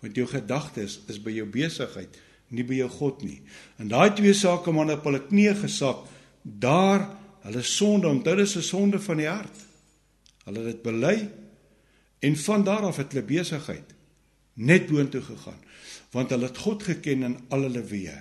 Want 0.04 0.18
jou 0.20 0.26
gedagtes 0.28 0.98
is 1.08 1.18
by 1.24 1.32
jou 1.32 1.46
besigheid, 1.48 2.12
nie 2.52 2.64
by 2.66 2.82
jou 2.82 2.90
God 2.92 3.22
nie. 3.24 3.38
En 3.80 3.88
daai 3.88 4.12
twee 4.14 4.34
sake 4.36 4.72
man 4.74 4.92
op 4.92 5.06
hulle 5.08 5.22
knieë 5.24 5.56
gesak, 5.62 6.04
daar 6.44 7.08
hulle 7.44 7.62
sonde, 7.64 8.10
onthou 8.12 8.36
dis 8.36 8.56
'n 8.56 8.62
sonde 8.62 9.00
van 9.00 9.16
die 9.16 9.28
hart. 9.28 9.58
Hulle 10.44 10.60
het 10.60 10.76
dit 10.76 10.82
bely 10.82 11.28
en 12.20 12.36
van 12.36 12.64
daar 12.64 12.84
af 12.84 12.96
het 13.00 13.12
hulle 13.12 13.24
besigheid 13.24 13.94
net 14.54 14.86
boontoe 14.86 15.22
gegaan 15.22 15.60
want 16.14 16.30
hulle 16.30 16.46
het 16.46 16.58
God 16.62 16.82
geken 16.86 17.26
in 17.26 17.36
al 17.50 17.66
hulle 17.66 17.82
weë. 17.82 18.18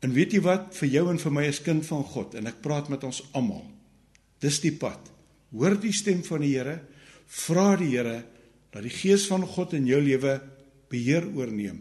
En 0.00 0.12
weet 0.16 0.32
jy 0.32 0.40
wat 0.44 0.72
vir 0.78 0.88
jou 0.88 1.02
en 1.12 1.20
vir 1.20 1.32
my 1.36 1.44
as 1.48 1.60
kind 1.64 1.84
van 1.84 2.04
God 2.08 2.36
en 2.40 2.48
ek 2.48 2.62
praat 2.64 2.88
met 2.88 3.04
ons 3.04 3.20
almal. 3.36 3.66
Dis 4.40 4.62
die 4.62 4.72
pad. 4.72 5.10
Hoor 5.52 5.76
die 5.80 5.92
stem 5.92 6.22
van 6.24 6.40
die 6.40 6.54
Here, 6.56 6.78
vra 7.28 7.74
die 7.76 7.90
Here 7.92 8.22
dat 8.74 8.82
die 8.82 8.92
gees 8.92 9.28
van 9.30 9.44
God 9.46 9.76
in 9.78 9.86
jou 9.86 10.00
lewe 10.02 10.40
beheer 10.90 11.26
oorneem, 11.30 11.78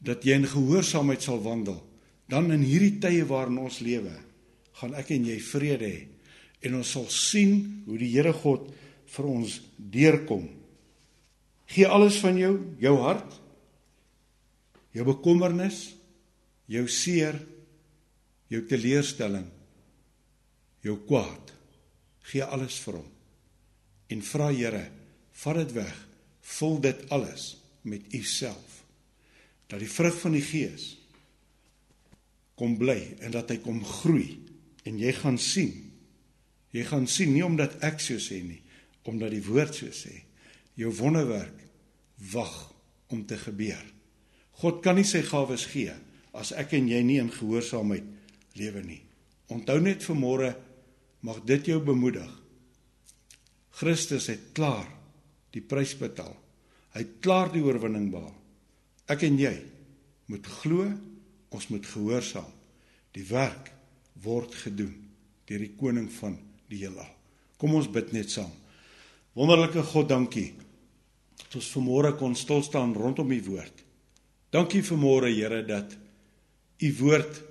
dat 0.00 0.22
jy 0.24 0.38
in 0.38 0.48
gehoorsaamheid 0.48 1.24
sal 1.24 1.42
wandel. 1.42 1.80
Dan 2.30 2.52
in 2.54 2.62
hierdie 2.62 3.00
tye 3.02 3.24
waarin 3.26 3.58
ons 3.58 3.80
lewe, 3.82 4.14
gaan 4.78 4.94
ek 4.96 5.10
en 5.16 5.26
jy 5.26 5.38
vrede 5.42 5.90
hê 5.90 6.00
en 6.60 6.76
ons 6.76 6.90
sal 6.92 7.06
sien 7.08 7.54
hoe 7.86 7.96
die 7.98 8.10
Here 8.12 8.34
God 8.36 8.66
vir 9.10 9.28
ons 9.28 9.54
deurkom. 9.76 10.44
Gee 11.72 11.88
alles 11.88 12.18
van 12.20 12.36
jou, 12.38 12.52
jou 12.82 12.92
hart, 13.00 13.32
jou 14.92 15.06
bekommernis, 15.08 15.78
jou 16.70 16.84
seer, 16.90 17.38
jou 18.52 18.60
teleurstelling, 18.68 19.48
jou 20.84 20.98
kwaad. 21.08 21.54
Gee 22.30 22.44
alles 22.44 22.76
vir 22.84 23.00
hom. 23.00 23.10
En 24.12 24.22
vra 24.26 24.50
Here, 24.52 24.84
vat 25.40 25.62
dit 25.62 25.74
weg. 25.80 26.09
Vul 26.56 26.80
dit 26.82 27.04
alles 27.14 27.54
met 27.86 28.14
U 28.14 28.22
self. 28.26 28.80
Dat 29.70 29.82
die 29.82 29.90
vrug 29.90 30.16
van 30.20 30.34
die 30.34 30.44
Gees 30.44 30.96
kom 32.60 32.74
bly 32.76 32.98
en 33.24 33.32
dat 33.32 33.52
hy 33.52 33.60
kom 33.64 33.78
groei 33.86 34.36
en 34.84 34.98
jy 35.00 35.12
gaan 35.16 35.38
sien. 35.40 35.72
Jy 36.74 36.84
gaan 36.90 37.06
sien 37.10 37.32
nie 37.32 37.44
omdat 37.46 37.78
ek 37.86 38.02
so 38.02 38.20
sê 38.20 38.42
nie, 38.44 38.60
omdat 39.08 39.32
die 39.32 39.44
woord 39.46 39.78
so 39.78 39.88
sê. 39.94 40.12
Jou 40.78 40.92
wonderwerk 40.98 41.64
wag 42.32 42.52
om 43.10 43.24
te 43.26 43.38
gebeur. 43.40 43.82
God 44.60 44.82
kan 44.84 44.98
nie 45.00 45.08
sy 45.08 45.22
gawes 45.24 45.64
gee 45.70 45.94
as 46.36 46.52
ek 46.52 46.76
en 46.76 46.90
jy 46.90 47.00
nie 47.06 47.18
in 47.22 47.32
gehoorsaamheid 47.32 48.06
lewe 48.60 48.82
nie. 48.84 49.00
Onthou 49.50 49.80
net 49.82 50.04
vanmôre 50.04 50.52
mag 51.26 51.40
dit 51.48 51.72
jou 51.72 51.80
bemoedig. 51.84 52.28
Christus 53.80 54.28
het 54.30 54.50
klaar 54.54 54.86
die 55.54 55.62
prys 55.62 55.96
betaal. 55.98 56.34
Hy 56.94 57.02
het 57.04 57.18
klaar 57.22 57.50
die 57.52 57.62
oorwinning 57.64 58.08
behaal. 58.12 58.34
Ek 59.10 59.24
en 59.26 59.38
jy 59.38 59.54
moet 60.30 60.46
glo, 60.60 60.86
ons 61.50 61.68
moet 61.70 61.86
gehoorsaam. 61.86 62.50
Die 63.14 63.26
werk 63.26 63.72
word 64.22 64.54
gedoen 64.62 64.94
deur 65.50 65.62
die 65.64 65.74
koning 65.78 66.06
van 66.20 66.36
die 66.70 66.84
heelal. 66.84 67.08
Kom 67.58 67.74
ons 67.74 67.90
bid 67.90 68.12
net 68.14 68.30
saam. 68.30 68.50
Wonderlike 69.34 69.82
God, 69.90 70.08
dankie. 70.10 70.52
Dat 71.40 71.58
ons 71.58 71.70
vanmôre 71.74 72.14
kon 72.18 72.36
stil 72.38 72.62
staan 72.62 72.94
rondom 72.94 73.30
u 73.34 73.40
woord. 73.48 73.82
Dankie 74.54 74.82
vanmôre 74.86 75.30
Here 75.30 75.62
dat 75.66 75.96
u 76.80 76.90
woord 77.00 77.42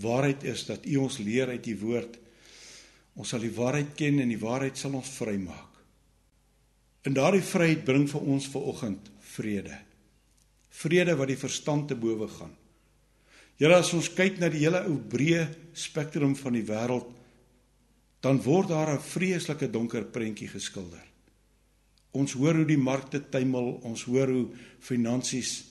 waarheid 0.00 0.44
is, 0.44 0.66
dat 0.68 0.84
u 0.86 0.96
ons 1.00 1.18
leer 1.18 1.48
uit 1.48 1.66
u 1.66 1.76
woord. 1.80 2.18
Ons 3.16 3.32
sal 3.32 3.40
die 3.44 3.52
waarheid 3.52 3.94
ken 3.96 4.20
en 4.20 4.28
die 4.32 4.40
waarheid 4.40 4.76
sal 4.76 4.96
ons 4.98 5.12
vrymaak. 5.16 5.65
En 7.06 7.14
daardie 7.14 7.44
vryheid 7.44 7.84
bring 7.86 8.08
vir 8.10 8.24
ons 8.34 8.48
vanoggend 8.50 9.10
vrede. 9.36 9.76
Vrede 10.74 11.14
wat 11.16 11.30
die 11.30 11.38
verstand 11.38 11.86
te 11.88 11.98
bowe 11.98 12.26
gaan. 12.28 12.54
Here 13.56 13.78
as 13.78 13.92
ons 13.96 14.10
kyk 14.12 14.40
na 14.40 14.50
die 14.52 14.64
hele 14.64 14.82
ou 14.90 14.98
breë 14.98 15.46
spektrum 15.76 16.34
van 16.36 16.56
die 16.58 16.66
wêreld, 16.66 17.06
dan 18.20 18.42
word 18.42 18.68
daar 18.68 18.90
'n 18.96 19.00
vreeslike 19.00 19.70
donker 19.70 20.04
prentjie 20.04 20.48
geskilder. 20.48 21.04
Ons 22.12 22.32
hoor 22.32 22.54
hoe 22.54 22.66
die 22.66 22.80
markte 22.80 23.20
tuimel, 23.30 23.80
ons 23.84 24.04
hoor 24.04 24.28
hoe 24.28 24.48
finansies 24.80 25.64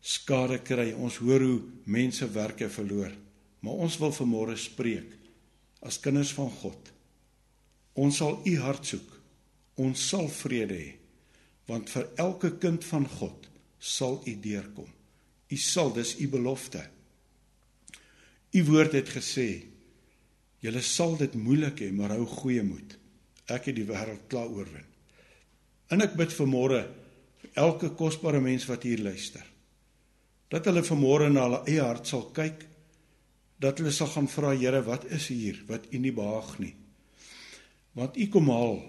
skade 0.00 0.58
kry, 0.58 0.92
ons 0.92 1.16
hoor 1.16 1.40
hoe 1.40 1.62
mense 1.84 2.32
werke 2.32 2.68
verloor. 2.68 3.12
Maar 3.60 3.72
ons 3.72 3.98
wil 3.98 4.12
vanmôre 4.12 4.56
spreek 4.56 5.16
as 5.82 6.00
kinders 6.00 6.32
van 6.32 6.50
God. 6.50 6.92
Ons 7.94 8.16
sal 8.16 8.40
u 8.44 8.56
hart 8.58 8.86
soek 8.86 9.19
ons 9.80 10.08
sal 10.12 10.28
vrede 10.40 10.78
hê 10.78 10.90
want 11.70 11.90
vir 11.92 12.08
elke 12.18 12.56
kind 12.58 12.84
van 12.88 13.04
God 13.06 13.46
sal 13.78 14.16
u 14.26 14.32
deurkom. 14.42 14.88
U 15.50 15.56
sal 15.56 15.92
dis 15.94 16.16
u 16.18 16.26
belofte. 16.28 16.82
U 18.50 18.60
woord 18.66 18.96
het 18.98 19.12
gesê 19.14 19.48
julle 20.60 20.82
sal 20.84 21.14
dit 21.20 21.36
moeilik 21.38 21.78
hê 21.84 21.92
maar 21.94 22.16
hou 22.16 22.26
goeie 22.26 22.64
moed. 22.66 22.96
Ek 23.46 23.70
het 23.70 23.78
die 23.78 23.86
wêreld 23.86 24.26
klaar 24.30 24.50
oorwin. 24.50 24.86
En 25.90 26.02
ek 26.02 26.18
bid 26.18 26.34
vir 26.34 26.50
môre 26.50 26.82
vir 27.40 27.62
elke 27.62 27.94
kosbare 27.98 28.42
mens 28.42 28.66
wat 28.68 28.84
hier 28.86 29.02
luister 29.02 29.46
dat 30.50 30.66
hulle 30.66 30.82
vanmôre 30.82 31.28
na 31.30 31.44
hulle 31.46 31.58
eie 31.70 31.82
hart 31.82 32.08
sal 32.10 32.24
kyk 32.34 32.64
dat 33.62 33.78
hulle 33.78 33.92
sal 33.94 34.08
gaan 34.10 34.26
vra 34.30 34.50
Here 34.56 34.80
wat 34.82 35.04
is 35.14 35.28
hier 35.30 35.60
wat 35.68 35.86
u 35.94 35.98
nie 36.02 36.12
behaag 36.12 36.56
nie? 36.58 36.74
Want 37.94 38.16
u 38.18 38.26
kom 38.32 38.50
haal 38.50 38.80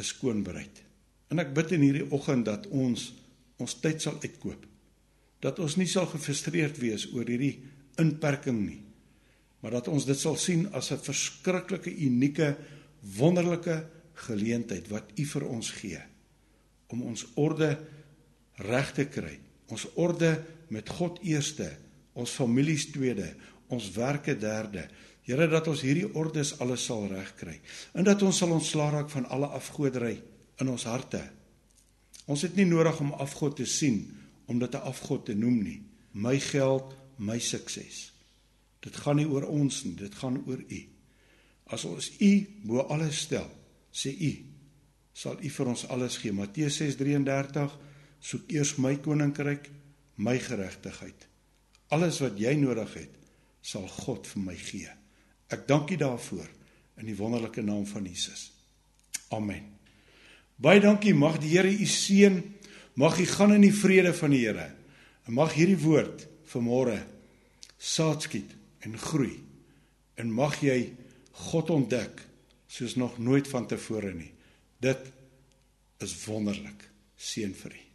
is 0.00 0.12
skoon 0.14 0.42
bereid. 0.46 0.82
En 1.30 1.38
ek 1.42 1.54
bid 1.54 1.74
in 1.76 1.84
hierdie 1.86 2.08
oggend 2.10 2.48
dat 2.48 2.66
ons 2.70 3.12
ons 3.60 3.74
tyd 3.84 4.00
sal 4.00 4.16
uitkoop. 4.22 4.62
Dat 5.44 5.58
ons 5.60 5.76
nie 5.76 5.88
sal 5.88 6.06
gefrustreerd 6.08 6.78
wees 6.80 7.04
oor 7.12 7.28
hierdie 7.28 7.58
inperking 8.00 8.56
nie, 8.64 8.80
maar 9.60 9.76
dat 9.76 9.90
ons 9.92 10.06
dit 10.08 10.16
sal 10.16 10.38
sien 10.40 10.64
as 10.72 10.90
'n 10.92 10.98
verskriklike 10.98 11.92
unieke 11.92 12.56
wonderlike 13.16 13.84
geleentheid 14.28 14.88
wat 14.88 15.12
U 15.16 15.24
vir 15.24 15.44
ons 15.48 15.70
gee 15.70 16.00
om 16.88 17.02
ons 17.02 17.26
orde 17.38 17.78
reg 18.66 18.92
te 18.92 19.06
kry. 19.06 19.38
Ons 19.70 19.86
orde 19.94 20.42
met 20.68 20.88
God 20.88 21.20
eerste, 21.22 21.70
ons 22.12 22.30
families 22.30 22.88
tweede, 22.90 23.34
ons 23.70 23.90
werke 23.94 24.34
derde, 24.38 24.88
Here 25.30 25.46
dat 25.46 25.68
ons 25.70 25.84
hierdie 25.86 26.08
ordes 26.18 26.56
alles 26.58 26.82
sal 26.88 27.04
regkry 27.06 27.60
en 27.94 28.06
dat 28.06 28.22
ons 28.26 28.40
sal 28.42 28.50
ontslaa 28.56 28.90
raak 28.96 29.12
van 29.12 29.28
alle 29.30 29.46
afgodery 29.54 30.16
in 30.58 30.70
ons 30.72 30.86
harte. 30.90 31.20
Ons 32.26 32.42
het 32.42 32.56
nie 32.58 32.66
nodig 32.66 32.98
om 33.02 33.12
afgod 33.14 33.54
te 33.60 33.66
sien 33.66 34.02
om 34.50 34.58
dit 34.58 34.74
'n 34.74 34.82
afgod 34.90 35.24
te 35.26 35.34
noem 35.34 35.62
nie. 35.62 35.82
My 36.12 36.40
geld, 36.40 36.96
my 37.18 37.38
sukses. 37.38 38.12
Dit 38.80 38.96
gaan 38.96 39.16
nie 39.16 39.28
oor 39.28 39.46
ons 39.46 39.84
nie, 39.84 39.94
dit 39.94 40.14
gaan 40.14 40.42
oor 40.46 40.58
U. 40.58 40.80
As 41.66 41.84
ons 41.84 42.10
U 42.18 42.46
bo 42.64 42.80
alles 42.80 43.20
stel, 43.20 43.50
sê 43.92 44.10
U, 44.10 44.32
sal 45.12 45.38
U 45.42 45.48
vir 45.48 45.66
ons 45.66 45.86
alles 45.86 46.16
gee. 46.16 46.32
Matteus 46.32 46.76
6:33 46.76 47.78
Soek 48.20 48.50
eers 48.52 48.76
my 48.76 48.96
koninkryk, 48.96 49.70
my 50.16 50.38
geregtigheid. 50.38 51.28
Alles 51.88 52.20
wat 52.20 52.38
jy 52.38 52.54
nodig 52.54 52.94
het, 52.94 53.14
sal 53.62 53.88
God 53.88 54.26
vir 54.26 54.42
my 54.42 54.56
gee. 54.56 54.99
Ek 55.50 55.66
dank 55.68 55.90
U 55.90 55.98
daarvoor 55.98 56.48
in 57.00 57.08
die 57.08 57.16
wonderlike 57.16 57.62
naam 57.64 57.86
van 57.88 58.06
Jesus. 58.06 58.50
Amen. 59.34 59.66
Baie 60.60 60.80
dankie. 60.82 61.14
Mag 61.14 61.38
die 61.40 61.54
Here 61.54 61.70
u 61.70 61.86
seën. 61.86 62.40
Mag 62.94 63.18
u 63.18 63.26
gaan 63.26 63.54
in 63.54 63.64
die 63.64 63.74
vrede 63.74 64.12
van 64.14 64.34
die 64.34 64.44
Here. 64.44 64.68
En 65.26 65.36
mag 65.38 65.54
hierdie 65.56 65.78
woord 65.80 66.26
vanmôre 66.50 66.98
saad 67.80 68.26
skiet 68.26 68.52
en 68.84 68.98
groei. 68.98 69.38
En 70.20 70.32
mag 70.32 70.58
jy 70.60 70.92
God 71.48 71.70
ontdek 71.72 72.26
soos 72.70 72.98
nog 73.00 73.18
nooit 73.18 73.48
vantevore 73.48 74.12
nie. 74.14 74.32
Dit 74.80 75.08
is 76.04 76.16
wonderlik. 76.26 76.88
Seën 77.16 77.54
vir 77.56 77.76
u. 77.76 77.89